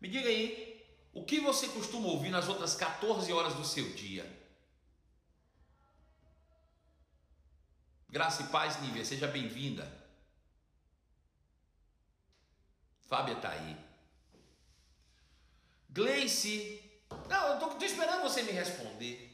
Me 0.00 0.08
diga 0.08 0.28
aí, 0.28 0.86
o 1.12 1.24
que 1.24 1.40
você 1.40 1.68
costuma 1.68 2.08
ouvir 2.08 2.30
nas 2.30 2.48
outras 2.48 2.74
14 2.76 3.32
horas 3.32 3.54
do 3.54 3.64
seu 3.64 3.92
dia? 3.94 4.24
Graça 8.08 8.42
e 8.42 8.46
paz, 8.48 8.80
Nívia, 8.80 9.04
seja 9.04 9.26
bem-vinda. 9.26 9.90
Fábia 13.08 13.34
está 13.34 13.50
aí. 13.50 13.76
Gleice, 15.90 16.82
não, 17.28 17.48
eu 17.48 17.54
estou 17.54 17.82
esperando 17.82 18.22
você 18.22 18.42
me 18.42 18.52
responder. 18.52 19.28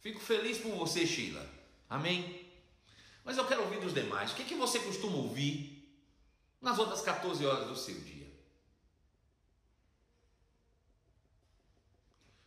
Fico 0.00 0.18
feliz 0.18 0.58
por 0.58 0.74
você, 0.76 1.06
Sheila. 1.06 1.59
Amém? 1.90 2.48
Mas 3.24 3.36
eu 3.36 3.46
quero 3.46 3.64
ouvir 3.64 3.80
dos 3.80 3.92
demais. 3.92 4.30
O 4.30 4.36
que, 4.36 4.42
é 4.42 4.44
que 4.44 4.54
você 4.54 4.78
costuma 4.78 5.16
ouvir 5.16 5.92
nas 6.62 6.78
outras 6.78 7.02
14 7.02 7.44
horas 7.44 7.66
do 7.66 7.76
seu 7.76 8.00
dia? 8.00 8.30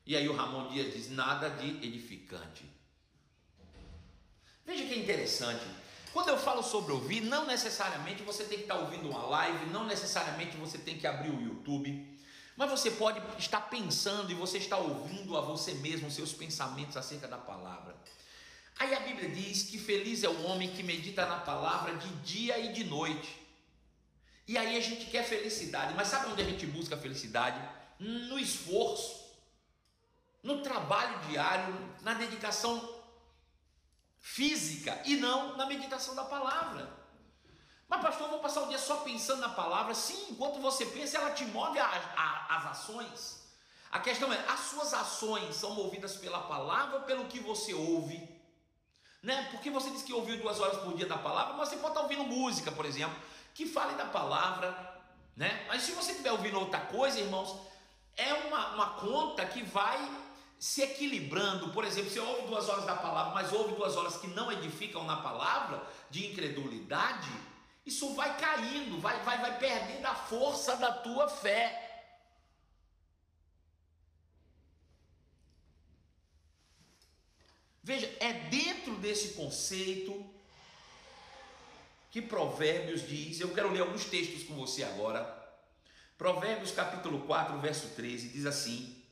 E 0.06 0.16
aí 0.16 0.28
o 0.30 0.36
Ramon 0.36 0.70
Dias 0.70 0.94
diz: 0.94 1.10
nada 1.10 1.50
de 1.50 1.86
edificante. 1.86 2.66
Veja 4.66 4.86
que 4.86 4.98
interessante. 4.98 5.66
Quando 6.14 6.30
eu 6.30 6.38
falo 6.38 6.62
sobre 6.62 6.94
ouvir, 6.94 7.22
não 7.22 7.46
necessariamente 7.46 8.24
você 8.24 8.44
tem 8.46 8.60
que 8.60 8.64
estar 8.66 8.76
ouvindo 8.76 9.10
uma 9.10 9.26
live, 9.26 9.66
não 9.68 9.84
necessariamente 9.84 10.56
você 10.58 10.78
tem 10.78 10.98
que 10.98 11.08
abrir 11.08 11.32
o 11.32 11.42
YouTube, 11.42 12.18
mas 12.56 12.70
você 12.70 12.92
pode 12.92 13.20
estar 13.40 13.62
pensando 13.62 14.32
e 14.32 14.36
você 14.36 14.60
está 14.60 14.78
ouvindo 14.78 15.36
a 15.36 15.42
você 15.42 15.74
mesmo 15.74 16.12
seus 16.12 16.32
pensamentos 16.32 16.96
acerca 16.96 17.28
da 17.28 17.38
palavra. 17.38 17.96
Aí 18.80 18.94
a 18.94 19.00
Bíblia 19.00 19.30
diz 19.30 19.64
que 19.64 19.78
feliz 19.78 20.24
é 20.24 20.30
o 20.30 20.44
homem 20.44 20.72
que 20.72 20.84
medita 20.84 21.26
na 21.26 21.40
palavra 21.40 21.96
de 21.96 22.10
dia 22.18 22.58
e 22.58 22.74
de 22.74 22.84
noite. 22.84 23.42
E 24.48 24.58
aí 24.58 24.76
a 24.76 24.82
gente 24.82 25.06
quer 25.06 25.24
felicidade, 25.24 25.94
mas 25.94 26.08
sabe 26.08 26.32
onde 26.32 26.42
a 26.42 26.46
gente 26.46 26.66
busca 26.66 26.98
felicidade? 26.98 27.62
No 28.00 28.38
esforço, 28.38 29.24
no 30.42 30.62
trabalho 30.62 31.18
diário, 31.30 31.74
na 32.02 32.14
dedicação 32.14 33.02
física 34.20 35.02
e 35.06 35.16
não 35.18 35.56
na 35.56 35.66
meditação 35.66 36.16
da 36.16 36.26
palavra. 36.26 36.92
Mas, 37.88 38.02
pastor, 38.02 38.26
eu 38.26 38.32
vou 38.32 38.40
passar 38.40 38.64
o 38.64 38.68
dia 38.68 38.80
só 38.80 38.98
pensando 38.98 39.40
na 39.40 39.50
palavra. 39.50 39.94
Sim, 39.94 40.32
enquanto 40.32 40.60
você 40.60 40.86
pensa, 40.86 41.18
ela 41.18 41.32
te 41.32 41.46
move 41.46 41.78
a, 41.78 41.86
a, 41.86 42.58
as 42.58 42.66
ações. 42.72 43.44
A 43.92 44.00
questão 44.00 44.34
é: 44.34 44.46
as 44.50 44.60
suas 44.62 44.94
ações 44.94 45.56
são 45.56 45.76
movidas 45.76 46.16
pela 46.16 46.42
palavra 46.42 46.98
ou 46.98 47.04
pelo 47.04 47.26
que 47.26 47.40
você 47.40 47.74
ouve? 47.74 48.33
Né? 49.24 49.48
Porque 49.50 49.70
você 49.70 49.90
disse 49.90 50.04
que 50.04 50.14
ouviu 50.14 50.38
duas 50.38 50.60
horas 50.60 50.78
por 50.82 50.94
dia 50.94 51.06
da 51.06 51.18
palavra, 51.18 51.54
mas 51.54 51.70
você 51.70 51.78
pode 51.78 51.94
estar 51.94 52.02
ouvindo 52.02 52.26
música, 52.26 52.72
por 52.72 52.86
exemplo, 52.86 53.16
que 53.54 53.66
fale 53.66 53.96
da 53.96 54.06
palavra, 54.06 55.02
né? 55.36 55.66
Mas 55.70 55.84
se 55.84 55.94
você 55.94 56.12
estiver 56.12 56.34
ouvindo 56.34 56.60
outra 56.60 56.82
coisa, 56.82 57.20
irmãos, 57.20 57.58
é 58.18 58.34
uma, 58.34 58.76
uma 58.76 58.90
conta 58.96 59.46
que 59.46 59.64
vai 59.64 59.98
se 60.60 60.82
equilibrando. 60.82 61.70
Por 61.70 61.86
exemplo, 61.86 62.10
você 62.10 62.20
ouve 62.20 62.48
duas 62.48 62.68
horas 62.68 62.86
da 62.86 62.96
palavra, 62.96 63.34
mas 63.34 63.52
ouve 63.54 63.74
duas 63.76 63.96
horas 63.96 64.18
que 64.18 64.28
não 64.28 64.52
edificam 64.52 65.04
na 65.06 65.18
palavra, 65.18 65.82
de 66.10 66.28
incredulidade, 66.28 67.30
isso 67.86 68.14
vai 68.14 68.38
caindo, 68.38 69.00
vai, 69.00 69.20
vai, 69.24 69.40
vai 69.40 69.58
perdendo 69.58 70.06
a 70.06 70.16
força 70.16 70.76
da 70.78 70.92
tua 70.92 71.28
fé. 71.28 71.83
Veja, 77.84 78.10
é 78.22 78.32
dentro 78.50 78.96
desse 78.96 79.34
conceito 79.34 80.26
que 82.10 82.22
Provérbios 82.22 83.06
diz, 83.06 83.42
eu 83.42 83.54
quero 83.54 83.72
ler 83.72 83.82
alguns 83.82 84.06
textos 84.06 84.44
com 84.44 84.56
você 84.56 84.84
agora. 84.84 85.42
Provérbios 86.18 86.72
capítulo 86.72 87.22
4, 87.28 87.60
verso 87.60 87.90
13, 87.90 88.30
diz 88.30 88.46
assim, 88.46 89.04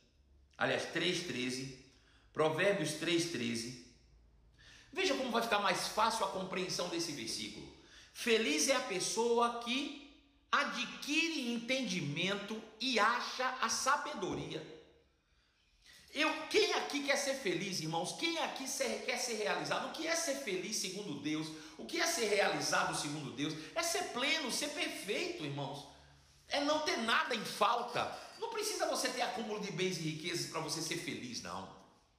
aliás, 0.56 0.84
3,13, 0.94 1.74
Provérbios 2.32 2.92
3,13. 2.92 3.82
Veja 4.90 5.14
como 5.14 5.30
vai 5.30 5.42
ficar 5.42 5.58
mais 5.58 5.88
fácil 5.88 6.24
a 6.24 6.30
compreensão 6.30 6.88
desse 6.88 7.12
versículo. 7.12 7.70
Feliz 8.14 8.68
é 8.68 8.76
a 8.76 8.80
pessoa 8.80 9.60
que 9.64 10.16
adquire 10.50 11.52
entendimento 11.52 12.62
e 12.80 12.98
acha 12.98 13.48
a 13.60 13.68
sabedoria. 13.68 14.71
Eu, 16.14 16.30
quem 16.48 16.74
aqui 16.74 17.04
quer 17.04 17.16
ser 17.16 17.34
feliz, 17.34 17.80
irmãos? 17.80 18.12
Quem 18.18 18.38
aqui 18.38 18.68
ser, 18.68 19.02
quer 19.06 19.16
ser 19.16 19.34
realizado? 19.34 19.88
O 19.88 19.92
que 19.92 20.06
é 20.06 20.14
ser 20.14 20.36
feliz 20.36 20.76
segundo 20.76 21.20
Deus? 21.20 21.48
O 21.78 21.86
que 21.86 21.98
é 21.98 22.06
ser 22.06 22.26
realizado 22.26 22.94
segundo 22.94 23.32
Deus? 23.32 23.54
É 23.74 23.82
ser 23.82 24.04
pleno, 24.12 24.52
ser 24.52 24.68
perfeito, 24.68 25.42
irmãos. 25.44 25.86
É 26.48 26.60
não 26.60 26.80
ter 26.80 26.98
nada 26.98 27.34
em 27.34 27.44
falta. 27.44 28.14
Não 28.38 28.50
precisa 28.50 28.86
você 28.86 29.08
ter 29.08 29.22
acúmulo 29.22 29.60
de 29.60 29.72
bens 29.72 29.96
e 29.98 30.02
riquezas 30.02 30.50
para 30.50 30.60
você 30.60 30.82
ser 30.82 30.98
feliz, 30.98 31.40
não. 31.40 31.66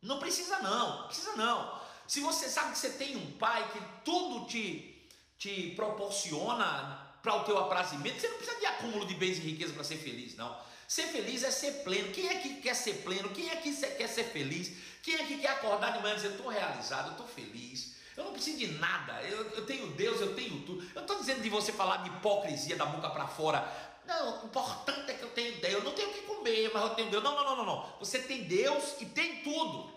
Não 0.02 0.18
precisa 0.20 0.60
não, 0.60 1.06
precisa 1.06 1.36
não. 1.36 1.80
Se 2.08 2.20
você 2.20 2.50
sabe 2.50 2.72
que 2.72 2.80
você 2.80 2.90
tem 2.90 3.16
um 3.16 3.32
pai 3.34 3.72
que 3.72 3.80
tudo 4.04 4.46
te, 4.48 5.08
te 5.38 5.72
proporciona 5.76 7.16
para 7.22 7.36
o 7.36 7.44
teu 7.44 7.58
aprazimento, 7.60 8.20
você 8.20 8.28
não 8.28 8.38
precisa 8.38 8.60
de 8.60 8.66
acúmulo 8.66 9.06
de 9.06 9.14
bens 9.14 9.38
e 9.38 9.42
riquezas 9.42 9.74
para 9.74 9.84
ser 9.84 9.98
feliz, 9.98 10.36
não. 10.36 10.73
Ser 10.88 11.08
feliz 11.08 11.44
é 11.44 11.52
ser 11.52 11.84
pleno. 11.84 12.12
Quem 12.12 12.28
é 12.30 12.36
que 12.36 12.56
quer 12.62 12.76
ser 12.76 12.96
pleno? 13.04 13.30
Quem 13.30 13.50
é 13.50 13.56
que 13.56 13.74
quer 13.74 14.08
ser 14.08 14.26
feliz? 14.26 14.72
Quem 15.02 15.16
é 15.16 15.26
que 15.26 15.38
quer 15.38 15.50
acordar 15.50 15.94
de 15.94 16.02
manhã 16.02 16.14
e 16.14 16.16
dizer: 16.18 16.32
estou 16.32 16.48
realizado, 16.48 17.12
estou 17.12 17.28
feliz? 17.28 17.94
Eu 18.16 18.26
não 18.26 18.34
preciso 18.34 18.60
de 18.60 18.68
nada, 18.74 19.22
eu, 19.24 19.50
eu 19.52 19.66
tenho 19.66 19.88
Deus, 19.88 20.22
eu 20.22 20.36
tenho 20.36 20.62
tudo. 20.62 20.88
Eu 20.94 21.02
estou 21.02 21.18
dizendo 21.18 21.42
de 21.42 21.50
você 21.50 21.72
falar 21.72 21.98
de 21.98 22.10
hipocrisia 22.10 22.76
da 22.76 22.86
boca 22.86 23.10
para 23.10 23.28
fora. 23.28 23.68
Não, 24.06 24.44
o 24.44 24.46
importante 24.46 25.12
é 25.12 25.14
que 25.16 25.24
eu 25.24 25.30
tenho 25.30 25.60
Deus. 25.60 25.74
Eu 25.74 25.84
não 25.84 25.94
tenho 25.94 26.10
o 26.10 26.14
que 26.14 26.22
comer, 26.22 26.72
mas 26.74 26.84
eu 26.84 26.90
tenho 26.92 27.10
Deus. 27.10 27.24
Não, 27.24 27.36
não, 27.36 27.44
não, 27.44 27.56
não, 27.58 27.66
não. 27.66 27.96
Você 28.00 28.20
tem 28.20 28.44
Deus 28.44 29.02
e 29.02 29.06
tem 29.06 29.38
tudo. 29.38 29.92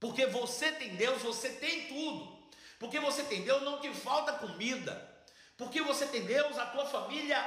Porque 0.00 0.26
você 0.26 0.72
tem 0.72 0.96
Deus, 0.96 1.22
você 1.22 1.50
tem 1.50 1.86
tudo. 1.86 2.36
Porque 2.78 2.98
você 2.98 3.22
tem 3.22 3.42
Deus, 3.42 3.62
não 3.62 3.80
te 3.80 3.90
falta 3.90 4.32
comida. 4.32 5.10
Porque 5.56 5.80
você 5.80 6.06
tem 6.06 6.24
Deus, 6.24 6.58
a 6.58 6.66
tua 6.66 6.84
família 6.84 7.38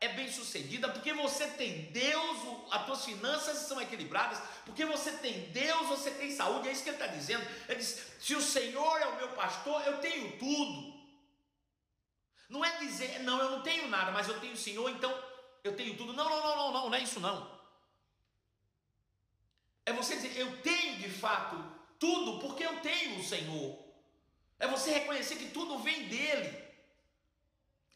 é 0.00 0.08
bem 0.08 0.30
sucedida, 0.30 0.88
porque 0.88 1.12
você 1.12 1.46
tem 1.46 1.90
Deus, 1.92 2.38
as 2.70 2.86
tuas 2.86 3.04
finanças 3.04 3.58
são 3.58 3.80
equilibradas, 3.80 4.38
porque 4.64 4.84
você 4.84 5.12
tem 5.12 5.50
Deus, 5.50 5.86
você 5.88 6.10
tem 6.10 6.30
saúde, 6.30 6.68
é 6.68 6.72
isso 6.72 6.82
que 6.82 6.90
ele 6.90 6.96
está 6.96 7.06
dizendo. 7.06 7.46
Ele 7.68 7.78
diz: 7.78 8.04
se 8.18 8.34
o 8.34 8.42
Senhor 8.42 9.00
é 9.00 9.06
o 9.06 9.16
meu 9.16 9.28
pastor, 9.28 9.82
eu 9.86 9.98
tenho 9.98 10.38
tudo. 10.38 10.94
Não 12.48 12.64
é 12.64 12.78
dizer, 12.78 13.20
não, 13.20 13.40
eu 13.40 13.50
não 13.50 13.62
tenho 13.62 13.88
nada, 13.88 14.12
mas 14.12 14.28
eu 14.28 14.38
tenho 14.38 14.52
o 14.52 14.56
Senhor, 14.56 14.88
então 14.90 15.12
eu 15.62 15.74
tenho 15.74 15.96
tudo. 15.96 16.12
Não, 16.12 16.28
não, 16.28 16.40
não, 16.42 16.56
não, 16.56 16.72
não, 16.72 16.90
não 16.90 16.94
é 16.94 17.00
isso 17.00 17.20
não. 17.20 17.54
É 19.86 19.92
você 19.92 20.16
dizer, 20.16 20.38
eu 20.38 20.60
tenho 20.62 20.96
de 20.96 21.10
fato 21.10 21.62
tudo 21.98 22.38
porque 22.40 22.64
eu 22.64 22.80
tenho 22.80 23.18
o 23.18 23.24
Senhor. 23.24 23.78
É 24.58 24.66
você 24.66 24.92
reconhecer 24.92 25.36
que 25.36 25.50
tudo 25.50 25.78
vem 25.78 26.08
dele. 26.08 26.63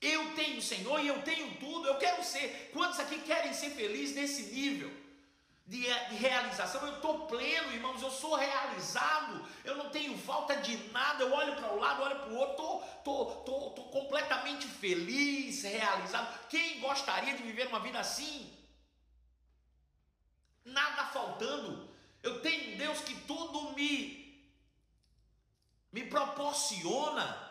Eu 0.00 0.34
tenho 0.34 0.62
Senhor 0.62 1.00
e 1.00 1.08
eu 1.08 1.22
tenho 1.22 1.56
tudo, 1.56 1.88
eu 1.88 1.98
quero 1.98 2.22
ser. 2.22 2.70
Quantos 2.72 3.00
aqui 3.00 3.18
querem 3.20 3.52
ser 3.52 3.70
felizes 3.70 4.14
nesse 4.14 4.54
nível 4.54 4.90
de, 5.66 5.82
de 5.82 6.16
realização? 6.16 6.86
Eu 6.86 6.94
estou 6.94 7.26
pleno, 7.26 7.72
irmãos, 7.72 8.00
eu 8.00 8.10
sou 8.10 8.36
realizado, 8.36 9.44
eu 9.64 9.76
não 9.76 9.90
tenho 9.90 10.16
falta 10.16 10.56
de 10.56 10.76
nada. 10.92 11.24
Eu 11.24 11.32
olho 11.32 11.56
para 11.56 11.72
o 11.72 11.76
um 11.76 11.80
lado, 11.80 12.02
olho 12.02 12.20
para 12.20 12.30
o 12.30 12.36
outro, 12.36 12.52
estou 12.52 12.84
tô, 13.02 13.24
tô, 13.24 13.70
tô, 13.70 13.70
tô 13.70 13.82
completamente 13.84 14.68
feliz, 14.68 15.64
realizado. 15.64 16.48
Quem 16.48 16.78
gostaria 16.78 17.36
de 17.36 17.42
viver 17.42 17.66
uma 17.66 17.80
vida 17.80 17.98
assim? 17.98 18.56
Nada 20.64 21.06
faltando. 21.06 21.88
Eu 22.22 22.40
tenho 22.40 22.74
um 22.74 22.78
Deus 22.78 23.00
que 23.00 23.14
tudo 23.22 23.72
me, 23.72 24.48
me 25.92 26.04
proporciona. 26.04 27.47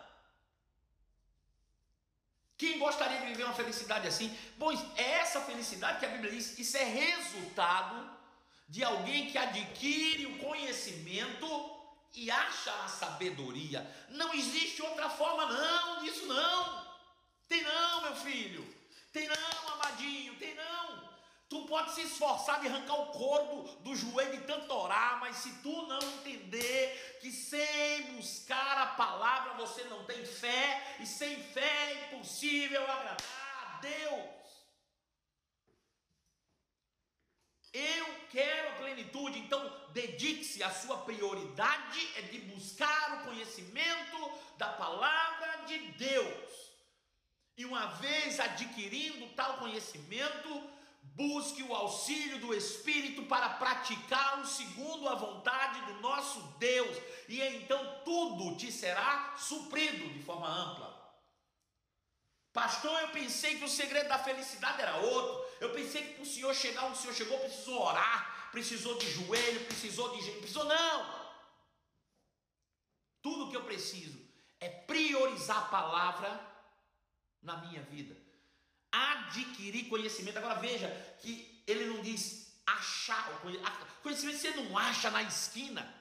Quem 2.57 2.79
gostaria 2.79 3.19
de 3.19 3.27
viver 3.27 3.43
uma 3.43 3.53
felicidade 3.53 4.07
assim? 4.07 4.35
Bom, 4.57 4.71
é 4.95 5.11
essa 5.19 5.41
felicidade 5.41 5.99
que 5.99 6.05
a 6.05 6.09
Bíblia 6.09 6.31
diz, 6.31 6.57
isso 6.57 6.75
é 6.75 6.83
resultado 6.83 8.09
de 8.67 8.83
alguém 8.83 9.29
que 9.29 9.37
adquire 9.37 10.25
o 10.25 10.39
conhecimento 10.39 11.47
e 12.15 12.31
acha 12.31 12.73
a 12.83 12.87
sabedoria. 12.87 13.85
Não 14.09 14.33
existe 14.33 14.81
outra 14.81 15.07
forma, 15.07 15.45
não, 15.45 16.03
disso 16.03 16.25
não. 16.25 16.87
Tem 17.47 17.61
não, 17.61 18.01
meu 18.01 18.15
filho. 18.15 18.67
Tem 19.13 19.27
não, 19.27 19.73
amadinho, 19.73 20.35
tem 20.35 20.55
não. 20.55 21.09
Tu 21.47 21.65
pode 21.77 21.93
se 21.93 22.01
esforçar 22.01 22.59
de 22.59 22.67
arrancar 22.67 22.95
o 22.95 23.11
couro 23.11 23.45
do, 23.45 23.63
do 23.83 23.95
joelho 23.95 24.35
de 24.35 24.47
tanto 24.47 24.73
orar, 24.73 25.19
mas 25.19 25.35
se 25.37 25.51
tu 25.61 25.83
não 25.83 25.99
entender 25.99 27.19
que 27.21 27.31
sem 27.31 28.13
buscar 28.13 28.77
a 28.79 28.87
palavra 28.87 29.53
você 29.53 29.83
não 29.83 30.03
tem 30.05 30.25
fé, 30.25 30.97
e 30.99 31.05
sem 31.05 31.35
fé 31.53 31.91
é 31.91 32.07
impossível 32.07 32.81
agradar 32.81 33.75
a 33.75 33.79
Deus. 33.79 34.37
Eu 37.71 38.07
quero 38.31 38.69
a 38.69 38.77
plenitude, 38.77 39.37
então 39.37 39.61
dedique-se. 39.93 40.63
A 40.63 40.71
sua 40.71 40.97
prioridade 40.97 42.09
é 42.15 42.23
de 42.23 42.39
buscar 42.39 43.19
o 43.19 43.25
conhecimento 43.25 44.31
da 44.57 44.69
palavra 44.69 45.65
de 45.67 45.77
Deus. 45.91 46.71
E 47.55 47.65
uma 47.65 47.85
vez 47.97 48.39
adquirindo 48.39 49.29
tal 49.35 49.57
conhecimento, 49.57 50.76
busque 51.15 51.63
o 51.63 51.73
auxílio 51.73 52.39
do 52.39 52.53
Espírito 52.53 53.23
para 53.23 53.49
praticá-lo 53.49 54.45
segundo 54.45 55.07
a 55.07 55.15
vontade 55.15 55.81
do 55.85 56.01
nosso 56.01 56.41
Deus, 56.59 56.97
e 57.27 57.41
então 57.41 58.01
tudo 58.03 58.55
te 58.55 58.71
será 58.71 59.35
suprido 59.37 60.09
de 60.13 60.23
forma 60.23 60.47
ampla. 60.47 60.97
Pastor, 62.53 62.99
eu 63.01 63.09
pensei 63.09 63.57
que 63.57 63.65
o 63.65 63.69
segredo 63.69 64.09
da 64.09 64.17
felicidade 64.17 64.81
era 64.81 64.97
outro. 64.97 65.45
Eu 65.61 65.73
pensei 65.73 66.01
que 66.03 66.13
para 66.15 66.23
o 66.23 66.25
senhor 66.25 66.55
chegar 66.55 66.85
onde 66.85 66.97
o 66.97 67.01
senhor 67.01 67.13
chegou, 67.13 67.39
precisou 67.39 67.83
orar, 67.83 68.49
precisou 68.51 68.97
de 68.97 69.11
joelho, 69.11 69.65
precisou 69.65 70.15
de 70.15 70.23
gente. 70.23 70.39
Precisou, 70.39 70.65
não. 70.65 71.27
Tudo 73.21 73.51
que 73.51 73.57
eu 73.57 73.63
preciso 73.63 74.19
é 74.59 74.69
priorizar 74.69 75.57
a 75.65 75.69
palavra 75.69 76.47
na 77.43 77.57
minha 77.57 77.83
vida. 77.83 78.26
Adquirir 78.91 79.89
conhecimento. 79.89 80.37
Agora 80.37 80.59
veja 80.59 80.87
que 81.21 81.63
ele 81.67 81.85
não 81.85 82.01
diz 82.01 82.53
achar 82.65 83.39
conhecimento. 83.41 83.87
Conhecimento 84.03 84.37
você 84.39 84.51
não 84.51 84.77
acha 84.77 85.09
na 85.11 85.23
esquina. 85.23 85.95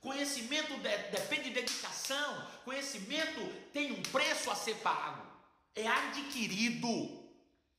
Conhecimento 0.00 0.76
de, 0.78 0.96
depende 1.10 1.44
de 1.44 1.50
dedicação. 1.50 2.48
Conhecimento 2.64 3.40
tem 3.72 3.92
um 3.92 4.02
preço 4.02 4.50
a 4.50 4.54
ser 4.54 4.76
pago 4.76 5.32
é 5.74 5.86
adquirido. 5.86 7.20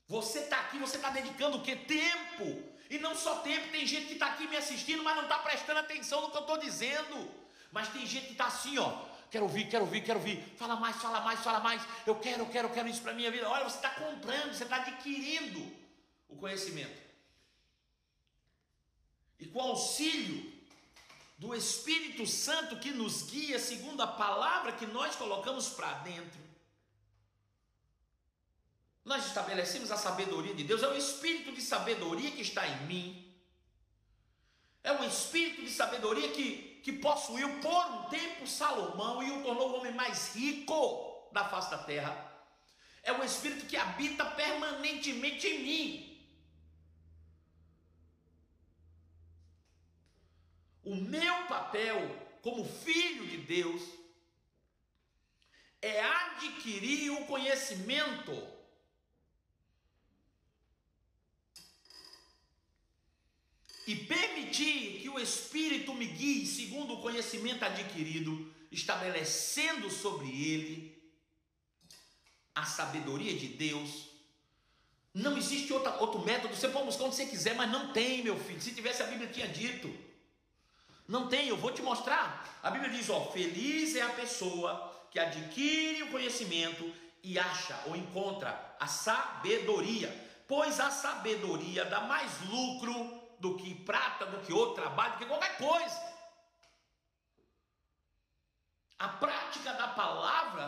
Você 0.07 0.39
está 0.39 0.59
aqui, 0.59 0.77
você 0.77 0.97
está 0.97 1.09
dedicando 1.09 1.57
o 1.57 1.61
que? 1.61 1.75
Tempo. 1.75 2.71
E 2.89 2.99
não 2.99 3.15
só 3.15 3.39
tempo, 3.39 3.71
tem 3.71 3.85
gente 3.85 4.07
que 4.07 4.13
está 4.13 4.27
aqui 4.27 4.47
me 4.47 4.57
assistindo, 4.57 5.03
mas 5.03 5.15
não 5.15 5.23
está 5.23 5.39
prestando 5.39 5.79
atenção 5.79 6.21
no 6.21 6.31
que 6.31 6.37
eu 6.37 6.41
estou 6.41 6.57
dizendo. 6.57 7.31
Mas 7.71 7.89
tem 7.89 8.05
gente 8.05 8.27
que 8.27 8.31
está 8.33 8.47
assim, 8.47 8.77
ó. 8.77 9.05
Quero 9.33 9.45
ouvir, 9.45 9.67
quero 9.67 9.85
ouvir, 9.85 10.03
quero 10.03 10.19
ouvir. 10.19 10.37
Fala 10.57 10.75
mais, 10.75 10.95
fala 10.97 11.19
mais, 11.21 11.39
fala 11.39 11.59
mais. 11.59 11.81
Eu 12.05 12.15
quero, 12.19 12.43
eu 12.43 12.49
quero, 12.49 12.67
eu 12.67 12.71
quero 12.71 12.87
isso 12.87 13.01
para 13.01 13.13
minha 13.13 13.31
vida. 13.31 13.49
Olha, 13.49 13.63
você 13.67 13.77
está 13.77 13.89
comprando, 13.89 14.53
você 14.53 14.63
está 14.63 14.75
adquirindo 14.75 15.59
o 16.29 16.35
conhecimento. 16.35 17.01
E 19.39 19.47
com 19.47 19.59
auxílio 19.59 20.53
do 21.39 21.55
Espírito 21.55 22.27
Santo 22.27 22.77
que 22.77 22.91
nos 22.91 23.23
guia 23.23 23.57
segundo 23.57 24.03
a 24.03 24.07
palavra 24.07 24.73
que 24.73 24.85
nós 24.85 25.15
colocamos 25.15 25.67
para 25.69 25.91
dentro, 25.95 26.39
nós 29.03 29.25
estabelecemos 29.25 29.89
a 29.91 29.97
sabedoria 29.97 30.53
de 30.53 30.63
Deus, 30.63 30.83
é 30.83 30.87
o 30.89 30.95
espírito 30.95 31.51
de 31.51 31.61
sabedoria 31.63 32.29
que 32.29 32.43
está 32.43 32.67
em 32.67 32.85
mim. 32.85 33.35
É 34.83 34.91
o 34.91 35.03
espírito 35.03 35.63
de 35.63 35.71
sabedoria 35.71 36.29
que, 36.29 36.72
que 36.83 36.91
possuiu 36.91 37.61
por 37.61 37.85
um 37.91 38.09
tempo 38.09 38.45
Salomão 38.45 39.23
e 39.23 39.31
o 39.31 39.41
tornou 39.41 39.71
o 39.71 39.79
homem 39.79 39.93
mais 39.93 40.35
rico 40.35 41.29
da 41.31 41.47
face 41.47 41.71
da 41.71 41.77
terra. 41.77 42.31
É 43.01 43.13
o 43.13 43.23
espírito 43.23 43.65
que 43.65 43.77
habita 43.77 44.25
permanentemente 44.25 45.47
em 45.47 45.63
mim. 45.63 46.13
O 50.83 50.95
meu 50.95 51.47
papel 51.47 51.97
como 52.41 52.65
filho 52.65 53.25
de 53.27 53.37
Deus 53.37 53.81
é 55.81 56.03
adquirir 56.03 57.11
o 57.11 57.25
conhecimento 57.25 58.52
e 63.85 63.95
permitir 63.95 65.01
que 65.01 65.09
o 65.09 65.19
Espírito 65.19 65.93
me 65.93 66.05
guie 66.05 66.45
segundo 66.45 66.93
o 66.93 67.01
conhecimento 67.01 67.65
adquirido, 67.65 68.51
estabelecendo 68.71 69.89
sobre 69.89 70.27
ele 70.27 70.93
a 72.55 72.65
sabedoria 72.65 73.33
de 73.33 73.47
Deus. 73.47 74.09
Não 75.13 75.37
existe 75.37 75.71
outra, 75.73 75.97
outro 75.97 76.23
método, 76.23 76.55
você 76.55 76.69
pode 76.69 76.85
buscar 76.85 77.03
onde 77.03 77.15
você 77.15 77.25
quiser, 77.25 77.55
mas 77.55 77.69
não 77.69 77.91
tem, 77.91 78.23
meu 78.23 78.39
filho. 78.39 78.61
Se 78.61 78.73
tivesse, 78.73 79.03
a 79.03 79.07
Bíblia 79.07 79.29
tinha 79.29 79.47
dito. 79.47 79.93
Não 81.07 81.27
tem, 81.27 81.47
eu 81.47 81.57
vou 81.57 81.71
te 81.71 81.81
mostrar. 81.81 82.59
A 82.63 82.71
Bíblia 82.71 82.91
diz: 82.91 83.09
ó, 83.09 83.31
feliz 83.31 83.95
é 83.95 84.01
a 84.01 84.09
pessoa 84.09 85.07
que 85.11 85.19
adquire 85.19 86.03
o 86.03 86.11
conhecimento 86.11 86.91
e 87.21 87.37
acha 87.37 87.79
ou 87.85 87.95
encontra 87.95 88.75
a 88.79 88.87
sabedoria, 88.87 90.09
pois 90.47 90.79
a 90.79 90.89
sabedoria 90.89 91.85
dá 91.85 92.01
mais 92.01 92.31
lucro 92.49 93.22
do 93.43 93.57
que 93.57 93.75
prata, 93.75 94.25
do 94.25 94.39
que 94.45 94.53
outro 94.53 94.75
trabalho, 94.75 95.11
do 95.13 95.17
que 95.17 95.25
qualquer 95.25 95.57
coisa. 95.57 96.01
A 98.97 99.09
prática 99.09 99.73
da 99.73 99.89
palavra, 99.89 100.65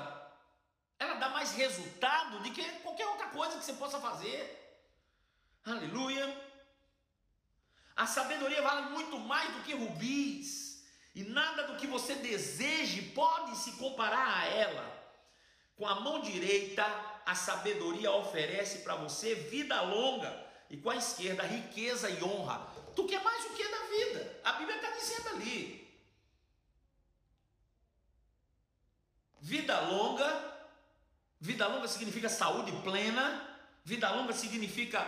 ela 1.00 1.14
dá 1.14 1.30
mais 1.30 1.54
resultado 1.54 2.40
do 2.40 2.52
que 2.52 2.62
qualquer 2.80 3.08
outra 3.08 3.28
coisa 3.28 3.58
que 3.58 3.64
você 3.64 3.72
possa 3.74 3.98
fazer. 3.98 4.42
Aleluia. 5.66 6.26
A 7.96 8.06
sabedoria 8.06 8.62
vale 8.62 8.90
muito 8.90 9.18
mais 9.20 9.50
do 9.54 9.64
que 9.64 9.74
rubis, 9.74 10.86
e 11.16 11.24
nada 11.24 11.68
do 11.68 11.78
que 11.78 11.88
você 11.88 12.16
deseje 12.16 13.14
pode 13.14 13.56
se 13.56 13.72
comparar 13.84 14.40
a 14.40 14.48
ela. 14.48 14.86
Com 15.78 15.88
a 15.88 16.02
mão 16.02 16.20
direita, 16.20 16.86
a 17.26 17.36
sabedoria 17.36 18.12
oferece 18.12 18.80
para 18.80 18.96
você 18.96 19.34
vida 19.34 19.82
longa 19.82 20.45
e 20.76 20.78
com 20.78 20.90
a 20.90 20.96
esquerda 20.98 21.44
riqueza 21.44 22.10
e 22.10 22.22
honra. 22.22 22.68
Tu 22.96 23.06
quer 23.06 23.24
mais 23.24 23.46
o 23.46 23.50
que 23.50 23.64
da 23.64 23.78
vida? 23.88 24.42
A 24.44 24.52
Bíblia 24.54 24.76
está 24.76 24.92
dizendo 24.92 25.30
ali. 25.30 25.88
Vida 29.40 29.80
longa, 29.82 30.68
vida 31.40 31.68
longa 31.68 31.88
significa 31.88 32.28
saúde 32.28 32.72
plena, 32.84 33.58
vida 33.86 34.10
longa 34.12 34.34
significa 34.34 35.00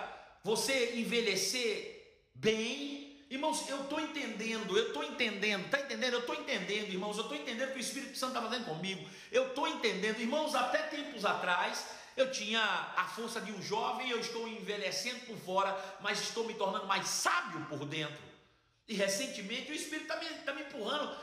você 0.43 0.95
envelhecer 0.95 2.21
bem. 2.33 3.25
Irmãos, 3.29 3.67
eu 3.67 3.81
estou 3.81 3.99
entendendo, 3.99 4.77
eu 4.77 4.87
estou 4.87 5.03
entendendo, 5.03 5.65
está 5.65 5.81
entendendo? 5.81 6.13
Eu 6.13 6.19
estou 6.21 6.35
entendendo, 6.35 6.89
irmãos, 6.89 7.17
eu 7.17 7.23
estou 7.23 7.35
entendendo 7.35 7.69
o 7.69 7.71
que 7.73 7.79
o 7.79 7.81
Espírito 7.81 8.17
Santo 8.17 8.37
está 8.37 8.41
fazendo 8.41 8.65
comigo. 8.65 9.05
Eu 9.31 9.47
estou 9.47 9.67
entendendo, 9.67 10.21
irmãos, 10.21 10.55
até 10.55 10.83
tempos 10.83 11.25
atrás, 11.25 11.87
eu 12.17 12.31
tinha 12.31 12.61
a 12.97 13.05
força 13.05 13.39
de 13.39 13.51
um 13.51 13.61
jovem, 13.61 14.09
eu 14.09 14.19
estou 14.19 14.47
envelhecendo 14.47 15.19
por 15.27 15.37
fora, 15.37 15.97
mas 16.01 16.19
estou 16.19 16.45
me 16.45 16.55
tornando 16.55 16.87
mais 16.87 17.07
sábio 17.07 17.63
por 17.69 17.85
dentro. 17.85 18.17
E 18.87 18.95
recentemente 18.95 19.71
o 19.71 19.75
Espírito 19.75 20.11
está 20.11 20.15
me, 20.15 20.29
tá 20.41 20.53
me 20.53 20.63
empurrando 20.63 21.15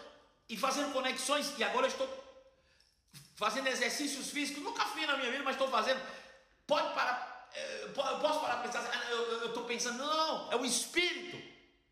e 0.48 0.56
fazendo 0.56 0.92
conexões, 0.92 1.52
e 1.58 1.64
agora 1.64 1.86
eu 1.86 1.90
estou 1.90 2.08
fazendo 3.34 3.66
exercícios 3.66 4.30
físicos, 4.30 4.62
nunca 4.62 4.84
fiz 4.86 5.04
na 5.08 5.16
minha 5.16 5.32
vida, 5.32 5.42
mas 5.42 5.56
estou 5.56 5.68
fazendo. 5.68 6.00
Pode 6.64 6.94
parar, 6.94 7.50
eh, 7.52 7.84
eu 7.86 8.20
posso 8.20 8.40
parar 8.40 8.58
para 8.58 8.68
pensar, 8.68 8.78
assim, 8.78 9.10
eu 9.10 9.48
estou 9.48 9.64
pensando, 9.64 9.98
não, 9.98 10.52
é 10.52 10.56
o 10.56 10.64
Espírito, 10.64 11.42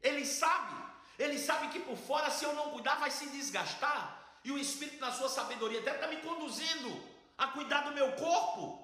ele 0.00 0.24
sabe, 0.24 0.80
ele 1.18 1.40
sabe 1.40 1.68
que 1.68 1.80
por 1.80 1.96
fora, 1.96 2.30
se 2.30 2.44
eu 2.44 2.54
não 2.54 2.70
cuidar, 2.70 3.00
vai 3.00 3.10
se 3.10 3.28
desgastar, 3.30 4.38
e 4.44 4.52
o 4.52 4.58
Espírito, 4.58 5.00
na 5.00 5.10
sua 5.10 5.28
sabedoria, 5.28 5.80
até 5.80 5.92
está 5.92 6.06
me 6.06 6.18
conduzindo 6.18 7.10
a 7.36 7.48
cuidar 7.48 7.82
do 7.82 7.92
meu 7.92 8.12
corpo. 8.12 8.81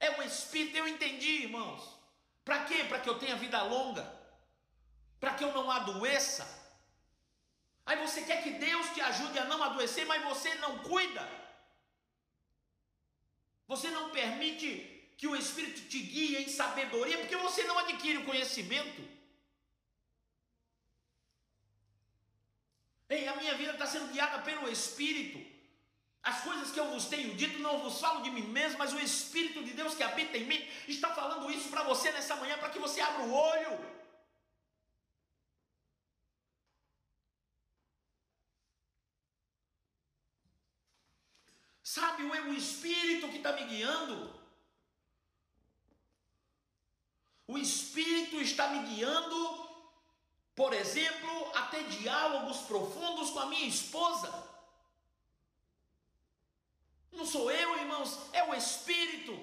É 0.00 0.10
o 0.18 0.22
Espírito, 0.22 0.76
eu 0.76 0.88
entendi, 0.88 1.42
irmãos. 1.42 1.98
Para 2.44 2.64
quê? 2.64 2.84
Para 2.84 3.00
que 3.00 3.08
eu 3.08 3.18
tenha 3.18 3.36
vida 3.36 3.62
longa. 3.62 4.04
Para 5.20 5.34
que 5.34 5.44
eu 5.44 5.52
não 5.52 5.70
adoeça. 5.70 6.46
Aí 7.84 7.96
você 7.96 8.22
quer 8.22 8.42
que 8.42 8.50
Deus 8.50 8.90
te 8.90 9.00
ajude 9.00 9.38
a 9.38 9.44
não 9.44 9.62
adoecer, 9.62 10.06
mas 10.06 10.22
você 10.22 10.54
não 10.56 10.78
cuida. 10.78 11.26
Você 13.66 13.90
não 13.90 14.10
permite 14.10 15.12
que 15.16 15.26
o 15.26 15.34
Espírito 15.34 15.88
te 15.88 15.98
guie 15.98 16.36
em 16.36 16.48
sabedoria, 16.48 17.18
porque 17.18 17.36
você 17.36 17.64
não 17.64 17.78
adquire 17.78 18.18
o 18.18 18.24
conhecimento. 18.24 19.02
Ei, 23.08 23.26
a 23.26 23.36
minha 23.36 23.54
vida 23.54 23.72
está 23.72 23.86
sendo 23.86 24.12
guiada 24.12 24.42
pelo 24.42 24.70
Espírito. 24.70 25.57
As 26.22 26.42
coisas 26.42 26.70
que 26.70 26.80
eu 26.80 26.90
vos 26.90 27.06
tenho 27.06 27.34
dito, 27.34 27.58
não 27.60 27.78
vos 27.78 28.00
falo 28.00 28.22
de 28.22 28.30
mim 28.30 28.42
mesmo, 28.42 28.78
mas 28.78 28.92
o 28.92 28.98
Espírito 28.98 29.62
de 29.64 29.72
Deus 29.72 29.94
que 29.94 30.02
habita 30.02 30.36
em 30.36 30.44
mim 30.44 30.68
está 30.86 31.14
falando 31.14 31.50
isso 31.50 31.68
para 31.68 31.84
você 31.84 32.10
nessa 32.12 32.36
manhã, 32.36 32.58
para 32.58 32.70
que 32.70 32.78
você 32.78 33.00
abra 33.00 33.22
o 33.22 33.32
olho. 33.32 33.98
Sabe, 41.82 42.22
é 42.24 42.42
o 42.42 42.52
Espírito 42.52 43.28
que 43.28 43.38
está 43.38 43.52
me 43.52 43.64
guiando. 43.64 44.38
O 47.46 47.56
Espírito 47.56 48.36
está 48.42 48.68
me 48.68 48.86
guiando, 48.88 49.68
por 50.54 50.74
exemplo, 50.74 51.50
até 51.56 51.82
diálogos 51.84 52.58
profundos 52.66 53.30
com 53.30 53.38
a 53.38 53.46
minha 53.46 53.66
esposa. 53.66 54.30
Não 57.12 57.26
sou 57.26 57.50
eu, 57.50 57.78
irmãos, 57.78 58.18
é 58.32 58.42
o 58.44 58.54
Espírito. 58.54 59.34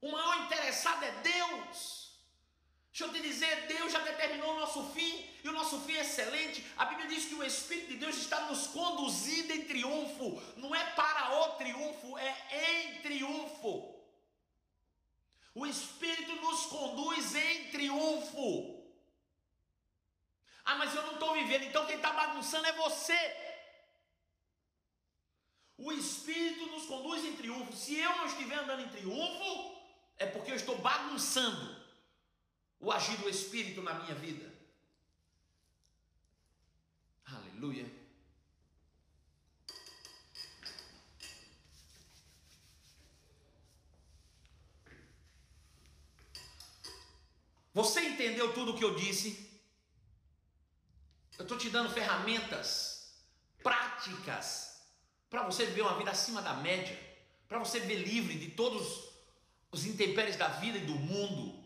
O 0.00 0.10
maior 0.10 0.44
interessado 0.44 1.02
é 1.04 1.10
Deus. 1.22 2.04
Deixa 2.90 3.06
eu 3.06 3.12
te 3.12 3.20
dizer, 3.22 3.66
Deus 3.66 3.92
já 3.92 3.98
determinou 4.00 4.54
o 4.54 4.60
nosso 4.60 4.84
fim 4.90 5.28
e 5.42 5.48
o 5.48 5.52
nosso 5.52 5.80
fim 5.80 5.94
é 5.94 6.02
excelente. 6.02 6.64
A 6.76 6.84
Bíblia 6.84 7.08
diz 7.08 7.24
que 7.24 7.34
o 7.34 7.42
Espírito 7.42 7.88
de 7.88 7.96
Deus 7.96 8.16
está 8.16 8.42
nos 8.42 8.68
conduzindo 8.68 9.52
em 9.52 9.64
triunfo. 9.64 10.40
Não 10.56 10.72
é 10.74 10.84
para 10.92 11.40
o 11.40 11.52
triunfo, 11.54 12.16
é 12.18 12.32
em 12.70 13.02
triunfo. 13.02 13.94
O 15.54 15.66
Espírito 15.66 16.36
nos 16.36 16.66
conduz 16.66 17.34
em 17.34 17.70
triunfo. 17.70 18.84
Ah, 20.64 20.76
mas 20.76 20.94
eu 20.94 21.02
não 21.02 21.14
estou 21.14 21.34
vivendo, 21.34 21.64
então 21.64 21.86
quem 21.86 21.96
está 21.96 22.12
bagunçando 22.12 22.66
é 22.66 22.72
você. 22.72 23.43
O 25.76 25.92
Espírito 25.92 26.66
nos 26.66 26.86
conduz 26.86 27.24
em 27.24 27.36
triunfo. 27.36 27.72
Se 27.72 27.98
eu 27.98 28.16
não 28.16 28.26
estiver 28.26 28.56
andando 28.56 28.82
em 28.82 28.88
triunfo, 28.88 29.74
é 30.16 30.26
porque 30.26 30.52
eu 30.52 30.56
estou 30.56 30.78
bagunçando 30.78 31.84
o 32.78 32.92
agir 32.92 33.16
do 33.18 33.28
Espírito 33.28 33.82
na 33.82 33.94
minha 33.94 34.14
vida. 34.14 34.52
Aleluia. 37.24 38.04
Você 47.72 48.00
entendeu 48.02 48.54
tudo 48.54 48.72
o 48.72 48.78
que 48.78 48.84
eu 48.84 48.94
disse? 48.94 49.50
Eu 51.36 51.42
estou 51.42 51.58
te 51.58 51.68
dando 51.68 51.92
ferramentas 51.92 53.12
práticas 53.60 54.73
para 55.34 55.42
você 55.42 55.66
viver 55.66 55.82
uma 55.82 55.98
vida 55.98 56.12
acima 56.12 56.40
da 56.40 56.54
média, 56.54 56.96
para 57.48 57.58
você 57.58 57.80
viver 57.80 58.04
livre 58.04 58.38
de 58.38 58.52
todos 58.52 59.10
os 59.72 59.84
intempéries 59.84 60.36
da 60.36 60.46
vida 60.46 60.78
e 60.78 60.86
do 60.86 60.94
mundo. 60.94 61.60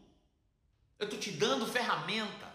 Eu 0.98 1.04
estou 1.04 1.20
te 1.20 1.30
dando 1.32 1.66
ferramenta, 1.66 2.50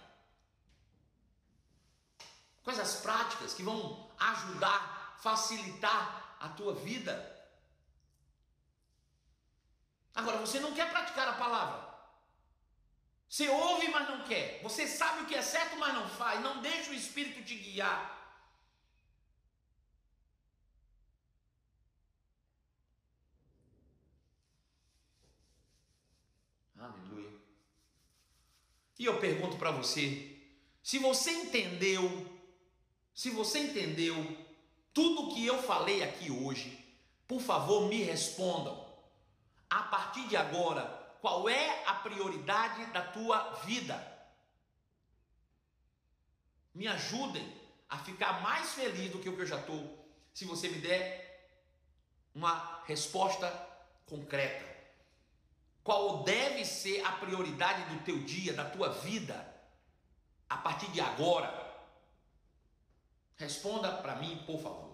coisas 2.63 2.95
práticas 2.95 3.53
que 3.53 3.61
vão 3.61 4.09
ajudar, 4.17 5.19
facilitar 5.21 6.35
a 6.39 6.49
tua 6.49 6.73
vida. 6.73 7.13
Agora, 10.15 10.39
você 10.39 10.59
não 10.59 10.73
quer 10.73 10.89
praticar 10.89 11.27
a 11.27 11.33
palavra. 11.33 11.93
Você 13.29 13.47
ouve, 13.49 13.87
mas 13.89 14.09
não 14.09 14.23
quer. 14.23 14.63
Você 14.63 14.87
sabe 14.87 15.21
o 15.21 15.25
que 15.27 15.35
é 15.35 15.43
certo, 15.43 15.77
mas 15.77 15.93
não 15.93 16.09
faz. 16.09 16.41
Não 16.41 16.59
deixa 16.59 16.89
o 16.89 16.95
Espírito 16.95 17.43
te 17.43 17.55
guiar. 17.55 18.13
Aleluia. 26.83 27.31
E 29.03 29.05
eu 29.05 29.19
pergunto 29.19 29.57
para 29.57 29.69
você: 29.69 30.33
se 30.81 30.97
você 30.97 31.29
entendeu, 31.29 32.25
se 33.13 33.29
você 33.31 33.59
entendeu 33.59 34.15
tudo 34.93 35.35
que 35.35 35.45
eu 35.45 35.61
falei 35.61 36.01
aqui 36.01 36.31
hoje, 36.31 36.81
por 37.27 37.41
favor 37.41 37.89
me 37.89 38.01
respondam. 38.01 38.81
A 39.69 39.83
partir 39.83 40.25
de 40.29 40.37
agora, 40.37 40.85
qual 41.19 41.49
é 41.49 41.83
a 41.85 41.95
prioridade 41.95 42.85
da 42.93 43.01
tua 43.01 43.55
vida? 43.65 43.95
Me 46.73 46.87
ajudem 46.87 47.45
a 47.89 47.97
ficar 47.97 48.41
mais 48.41 48.71
feliz 48.71 49.11
do 49.11 49.19
que 49.19 49.27
o 49.27 49.35
que 49.35 49.41
eu 49.41 49.45
já 49.45 49.59
estou, 49.59 50.07
se 50.33 50.45
você 50.45 50.69
me 50.69 50.79
der 50.79 51.59
uma 52.33 52.81
resposta 52.85 53.49
concreta. 54.05 54.72
Qual 55.83 56.23
deve 56.23 56.63
ser 56.63 57.05
a 57.05 57.11
prioridade 57.11 57.93
do 57.93 58.03
teu 58.03 58.19
dia, 58.23 58.53
da 58.53 58.63
tua 58.63 58.89
vida, 58.89 59.53
a 60.49 60.57
partir 60.57 60.89
de 60.91 61.01
agora? 61.01 61.61
Responda 63.35 63.91
para 63.91 64.15
mim, 64.15 64.41
por 64.45 64.61
favor. 64.61 64.92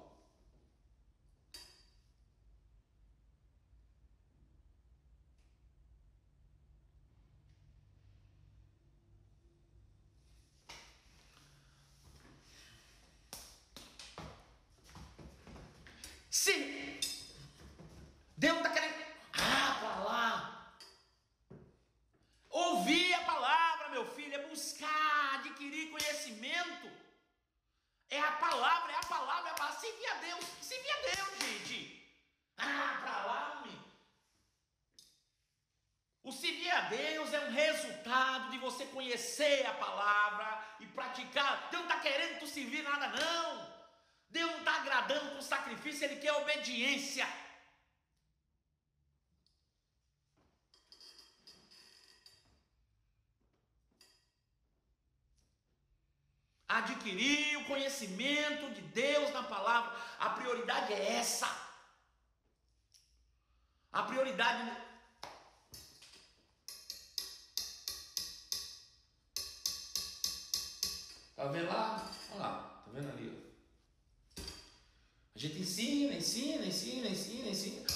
Praticar. 41.19 41.69
Deus 41.71 41.83
não 41.83 41.89
está 41.89 41.99
querendo 41.99 42.39
tu 42.39 42.47
servir 42.47 42.83
nada, 42.83 43.07
não. 43.07 43.69
Deus 44.29 44.51
não 44.51 44.59
está 44.59 44.75
agradando 44.75 45.35
com 45.35 45.41
sacrifício, 45.41 46.05
Ele 46.05 46.17
quer 46.17 46.33
obediência. 46.33 47.27
Adquirir 56.67 57.57
o 57.57 57.65
conhecimento 57.65 58.69
de 58.75 58.81
Deus 58.81 59.33
na 59.33 59.43
palavra, 59.43 59.99
a 60.19 60.29
prioridade 60.29 60.93
é 60.93 61.17
essa. 61.17 61.49
A 63.91 64.03
prioridade 64.03 64.71
Tá 71.39 71.45
vendo 71.45 71.69
lá? 71.69 72.11
Olha 72.31 72.39
lá, 72.41 72.81
tá 72.83 72.91
vendo 72.91 73.09
ali? 73.11 73.31
Ó. 73.31 74.41
A 75.33 75.39
gente 75.39 75.59
ensina, 75.59 76.15
ensina, 76.15 76.65
ensina, 76.65 77.07
ensina, 77.07 77.47
ensina. 77.47 77.87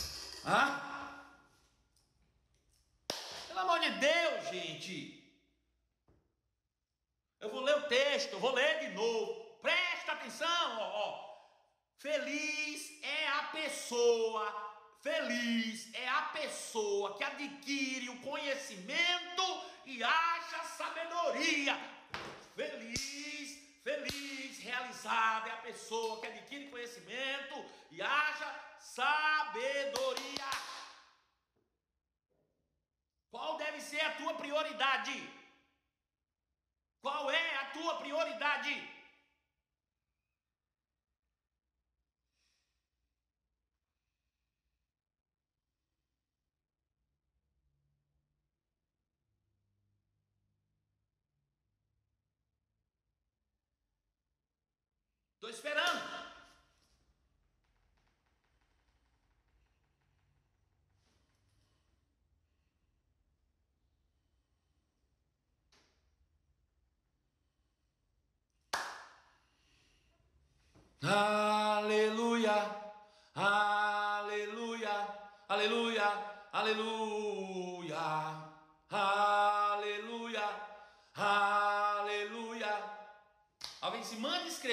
Ah? 0.45 1.25
Pelo 3.49 3.59
amor 3.59 3.81
de 3.81 3.89
Deus, 3.99 4.47
gente. 4.47 5.29
Eu 7.41 7.49
vou 7.49 7.59
ler 7.59 7.79
o 7.79 7.87
texto, 7.89 8.31
eu 8.31 8.39
vou 8.39 8.53
ler 8.53 8.79
de 8.79 8.95
novo. 8.95 9.59
Presta 9.61 10.13
atenção, 10.13 10.77
ó, 10.79 11.09
ó. 11.09 11.49
Feliz 11.97 12.97
é 13.03 13.27
a 13.27 13.43
pessoa, 13.51 14.87
feliz 15.01 15.93
é 15.93 16.07
a 16.07 16.21
pessoa 16.31 17.17
que 17.17 17.25
adquire 17.25 18.07
o 18.07 18.21
conhecimento 18.21 19.43
e 19.85 20.01
acha 20.01 20.63
sabedoria. 20.63 21.77
Feliz 22.55 23.03
Feliz, 23.83 24.59
realizada 24.59 25.49
é 25.49 25.53
a 25.53 25.57
pessoa 25.57 26.19
que 26.19 26.27
adquire 26.27 26.69
conhecimento 26.69 27.55
e 27.91 28.01
haja 28.01 28.49
sabedoria. 28.79 30.49
Qual 33.29 33.57
deve 33.57 33.81
ser 33.81 33.99
a 34.01 34.15
tua 34.15 34.33
prioridade? 34.35 35.17
Qual 37.01 37.29
é 37.29 37.55
a 37.57 37.65
tua 37.71 37.95
prioridade? 37.97 38.92
Estou 55.43 55.49
esperando. 55.49 56.01
Aleluia, 71.01 72.53
Aleluia, 73.35 74.95
aleluia, 75.49 76.07
aleluia, 76.53 77.32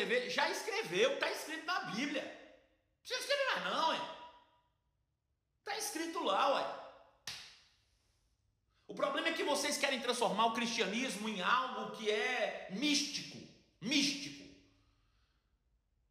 escrever, 0.01 0.31
já 0.31 0.49
escreveu, 0.51 1.15
está 1.15 1.31
escrito 1.31 1.67
na 1.67 1.81
Bíblia. 1.81 2.23
Não 2.23 3.01
precisa 3.03 3.21
escrever 3.21 3.47
mais 3.47 3.75
não, 3.75 3.95
hein? 3.95 4.01
Está 5.59 5.79
escrito 5.79 6.23
lá, 6.25 6.55
ué. 6.55 6.81
O 8.89 8.95
problema 8.95 9.29
é 9.29 9.33
que 9.33 9.45
vocês 9.45 9.77
querem 9.77 10.01
transformar 10.01 10.47
o 10.47 10.55
cristianismo 10.55 11.29
em 11.29 11.41
algo 11.41 11.97
que 11.97 12.11
é 12.11 12.69
místico. 12.73 13.39
Místico. 13.81 14.49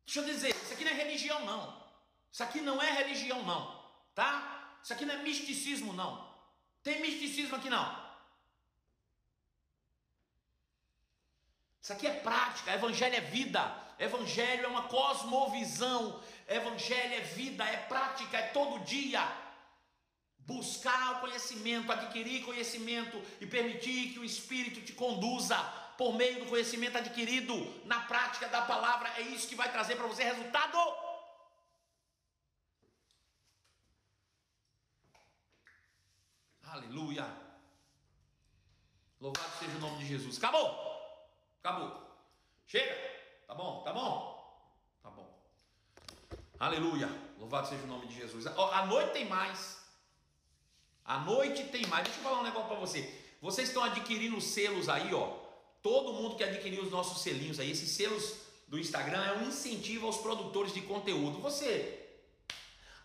Deixa 0.05 0.21
eu 0.21 0.25
dizer, 0.25 0.55
isso 0.55 0.73
aqui 0.73 0.85
não 0.85 0.91
é 0.91 0.95
religião, 0.95 1.45
não. 1.45 1.89
Isso 2.31 2.43
aqui 2.43 2.61
não 2.61 2.81
é 2.81 2.91
religião, 2.91 3.43
não. 3.43 3.79
Tá? 4.15 4.79
Isso 4.83 4.93
aqui 4.93 5.05
não 5.05 5.15
é 5.15 5.17
misticismo, 5.17 5.93
não. 5.93 6.33
Tem 6.81 7.01
misticismo 7.01 7.55
aqui, 7.55 7.69
não. 7.69 7.98
Isso 11.89 11.95
aqui 11.95 12.05
é 12.05 12.13
prática, 12.13 12.71
evangelho 12.71 13.15
é 13.15 13.21
vida, 13.21 13.75
evangelho 13.97 14.65
é 14.65 14.67
uma 14.67 14.83
cosmovisão, 14.83 16.21
evangelho 16.47 17.15
é 17.15 17.21
vida, 17.21 17.63
é 17.65 17.77
prática, 17.77 18.37
é 18.37 18.43
todo 18.49 18.85
dia 18.85 19.27
buscar 20.37 21.15
o 21.15 21.21
conhecimento, 21.21 21.91
adquirir 21.91 22.45
conhecimento 22.45 23.19
e 23.41 23.47
permitir 23.47 24.13
que 24.13 24.19
o 24.19 24.23
Espírito 24.23 24.81
te 24.81 24.93
conduza 24.93 25.57
por 25.97 26.13
meio 26.13 26.43
do 26.43 26.45
conhecimento 26.51 26.99
adquirido 26.99 27.55
na 27.85 28.01
prática 28.01 28.47
da 28.47 28.61
palavra, 28.61 29.11
é 29.17 29.21
isso 29.21 29.47
que 29.47 29.55
vai 29.55 29.71
trazer 29.71 29.95
para 29.95 30.05
você 30.05 30.23
resultado. 30.23 30.77
Aleluia. 36.65 37.25
Louvado 39.19 39.57
seja 39.57 39.75
o 39.75 39.79
nome 39.79 39.97
de 39.97 40.05
Jesus. 40.05 40.37
Acabou. 40.37 40.88
Acabou. 41.63 42.09
Chega. 42.65 42.95
Tá 43.47 43.53
bom, 43.53 43.81
tá 43.83 43.93
bom. 43.93 44.63
Tá 45.03 45.09
bom. 45.09 45.27
Aleluia. 46.59 47.09
Louvado 47.37 47.67
seja 47.67 47.83
o 47.83 47.87
nome 47.87 48.07
de 48.07 48.15
Jesus. 48.15 48.45
A 48.47 48.85
noite 48.85 49.11
tem 49.11 49.27
mais. 49.27 49.79
À 51.03 51.19
noite 51.19 51.63
tem 51.65 51.85
mais. 51.87 52.03
Deixa 52.03 52.19
eu 52.19 52.23
falar 52.23 52.39
um 52.41 52.43
negócio 52.43 52.67
para 52.67 52.79
você. 52.79 53.13
Vocês 53.41 53.69
estão 53.69 53.83
adquirindo 53.83 54.39
selos 54.39 54.89
aí, 54.89 55.13
ó. 55.13 55.27
Todo 55.81 56.13
mundo 56.13 56.35
que 56.35 56.43
adquiriu 56.43 56.83
os 56.83 56.91
nossos 56.91 57.21
selinhos 57.21 57.59
aí, 57.59 57.71
esses 57.71 57.89
selos 57.91 58.35
do 58.67 58.77
Instagram 58.77 59.23
é 59.23 59.37
um 59.37 59.47
incentivo 59.47 60.05
aos 60.05 60.17
produtores 60.17 60.73
de 60.73 60.81
conteúdo. 60.81 61.39
Você 61.39 62.08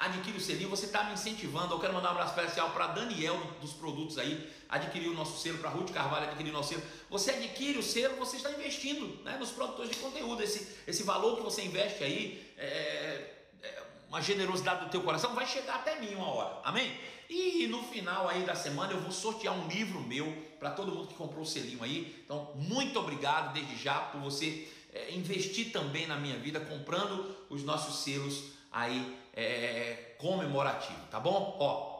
adquire 0.05 0.37
o 0.37 0.41
selinho, 0.41 0.69
você 0.69 0.87
está 0.87 1.05
me 1.05 1.15
incentivando. 1.15 1.75
Eu 1.75 1.81
quero 1.81 1.93
mandar 1.93 2.09
um 2.09 2.13
abraço 2.13 2.39
especial 2.39 2.71
para 2.71 2.89
Daniel 2.89 3.39
dos 3.61 3.73
produtos 3.73 4.19
aí, 4.19 4.51
adquiriu 4.69 5.13
o 5.13 5.15
nosso 5.15 5.41
selo, 5.41 5.59
para 5.59 5.71
Ruth 5.71 5.91
Carvalho 5.91 6.27
adquirir 6.27 6.51
o 6.51 6.53
nosso 6.53 6.71
selo. 6.71 6.83
Você 7.11 7.31
adquire 7.31 7.79
o 7.79 7.83
selo, 7.83 8.17
você 8.17 8.37
está 8.37 8.51
investindo 8.51 9.23
né, 9.25 9.37
nos 9.39 9.51
produtores 9.51 9.91
de 9.91 9.97
conteúdo. 9.97 10.43
Esse, 10.43 10.77
esse 10.87 11.03
valor 11.03 11.37
que 11.37 11.43
você 11.43 11.63
investe 11.65 12.05
aí, 12.05 12.53
é, 12.57 13.31
é, 13.63 13.83
uma 14.09 14.21
generosidade 14.21 14.85
do 14.85 14.91
teu 14.91 15.03
coração, 15.03 15.35
vai 15.35 15.47
chegar 15.47 15.77
até 15.77 15.99
mim 15.99 16.15
uma 16.15 16.29
hora. 16.29 16.61
Amém? 16.65 16.97
E 17.29 17.67
no 17.67 17.83
final 17.83 18.29
aí 18.29 18.43
da 18.43 18.55
semana 18.55 18.93
eu 18.93 19.01
vou 19.01 19.11
sortear 19.11 19.55
um 19.55 19.67
livro 19.69 20.01
meu 20.01 20.31
para 20.61 20.71
todo 20.71 20.93
mundo 20.93 21.09
que 21.09 21.15
comprou 21.15 21.43
o 21.43 21.47
selinho 21.47 21.83
aí. 21.83 22.23
Então, 22.25 22.53
muito 22.55 22.99
obrigado 22.99 23.55
desde 23.55 23.77
já 23.83 23.99
por 24.01 24.21
você 24.21 24.69
é, 24.93 25.13
investir 25.13 25.73
também 25.73 26.07
na 26.07 26.17
minha 26.17 26.37
vida 26.39 26.61
comprando 26.61 27.35
os 27.51 27.65
nossos 27.65 28.05
selos 28.05 28.55
aí 28.75 29.17
é, 29.33 30.17
comemorativo, 30.19 31.01
tá 31.11 31.21
bom? 31.21 31.57
Ó, 31.61 31.95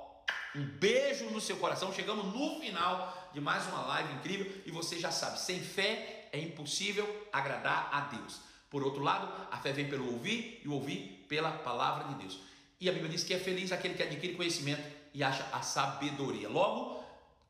um 0.57 0.65
beijo 0.65 1.27
no 1.31 1.41
seu 1.41 1.57
coração. 1.57 1.93
Chegamos 1.93 2.27
no 2.27 2.61
final 2.61 3.31
de 3.33 3.41
mais 3.41 3.67
uma 3.69 3.83
live 3.83 4.13
incrível 4.15 4.53
e 4.67 4.71
você 4.71 4.99
já 4.99 5.11
sabe, 5.11 5.39
sem 5.39 5.61
fé 5.61 6.29
é 6.33 6.41
impossível 6.41 7.29
agradar 7.33 7.89
a 7.93 8.01
Deus. 8.01 8.41
Por 8.69 8.83
outro 8.83 9.03
lado, 9.03 9.33
a 9.53 9.57
fé 9.59 9.73
vem 9.73 9.89
pelo 9.89 10.13
ouvir 10.13 10.61
e 10.65 10.69
o 10.69 10.73
ouvir 10.73 11.25
pela 11.29 11.53
palavra 11.53 12.09
de 12.09 12.15
Deus. 12.17 12.41
E 12.81 12.89
a 12.89 12.93
Bíblia 12.93 13.11
diz 13.13 13.23
que 13.23 13.33
é 13.33 13.39
feliz 13.39 13.71
aquele 13.71 13.95
que 13.95 14.03
adquire 14.03 14.35
conhecimento 14.35 14.83
e 15.13 15.23
acha 15.23 15.47
a 15.53 15.63
sabedoria. 15.63 16.49
Logo, 16.49 17.03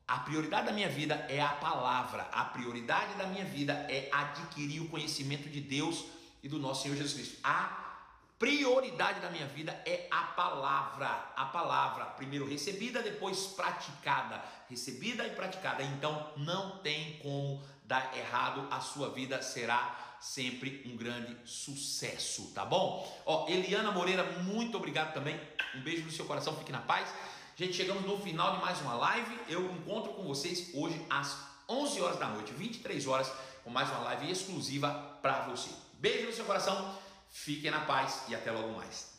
a 0.07 0.19
prioridade 0.19 0.67
da 0.67 0.71
minha 0.71 0.87
vida 0.87 1.15
é 1.27 1.41
a 1.41 1.49
palavra, 1.49 2.29
a 2.31 2.45
prioridade 2.45 3.15
da 3.15 3.25
minha 3.25 3.43
vida 3.43 3.73
é 3.89 4.07
adquirir 4.11 4.81
o 4.81 4.87
conhecimento 4.87 5.49
de 5.49 5.59
Deus 5.59 6.05
e 6.43 6.47
do 6.47 6.59
nosso 6.59 6.83
Senhor 6.83 6.95
Jesus 6.95 7.13
Cristo. 7.13 7.39
A 7.43 7.84
prioridade 8.37 9.19
da 9.21 9.29
minha 9.29 9.45
vida 9.47 9.71
é 9.85 10.07
a 10.11 10.23
palavra, 10.23 11.07
a 11.35 11.45
palavra, 11.45 12.05
primeiro 12.05 12.47
recebida, 12.47 13.01
depois 13.01 13.47
praticada, 13.47 14.43
recebida 14.69 15.25
e 15.25 15.31
praticada. 15.31 15.83
Então 15.83 16.31
não 16.37 16.79
tem 16.79 17.17
como 17.19 17.63
dar 17.83 18.15
errado, 18.17 18.67
a 18.71 18.79
sua 18.81 19.09
vida 19.09 19.41
será 19.41 20.17
sempre 20.19 20.81
um 20.85 20.97
grande 20.97 21.37
sucesso, 21.45 22.51
tá 22.53 22.65
bom? 22.65 23.21
Ó, 23.25 23.47
Eliana 23.47 23.91
Moreira, 23.91 24.23
muito 24.41 24.77
obrigado 24.77 25.13
também. 25.13 25.39
Um 25.75 25.81
beijo 25.81 26.03
no 26.03 26.11
seu 26.11 26.25
coração, 26.25 26.55
fique 26.57 26.71
na 26.71 26.81
paz. 26.81 27.07
Gente, 27.55 27.73
chegamos 27.73 28.03
no 28.05 28.17
final 28.19 28.55
de 28.55 28.61
mais 28.61 28.81
uma 28.81 28.95
live. 28.95 29.39
Eu 29.47 29.63
encontro 29.71 30.13
com 30.13 30.23
vocês 30.23 30.71
hoje 30.73 30.99
às 31.09 31.37
11 31.69 32.01
horas 32.01 32.19
da 32.19 32.27
noite, 32.27 32.51
23 32.53 33.07
horas, 33.07 33.31
com 33.63 33.69
mais 33.69 33.89
uma 33.89 33.99
live 33.99 34.31
exclusiva 34.31 34.91
para 35.21 35.43
você. 35.43 35.69
Beijo 35.93 36.27
no 36.27 36.33
seu 36.33 36.45
coração, 36.45 36.97
fiquem 37.35 37.69
na 37.69 37.81
paz 37.81 38.23
e 38.29 38.33
até 38.33 38.49
logo 38.49 38.71
mais. 38.77 39.14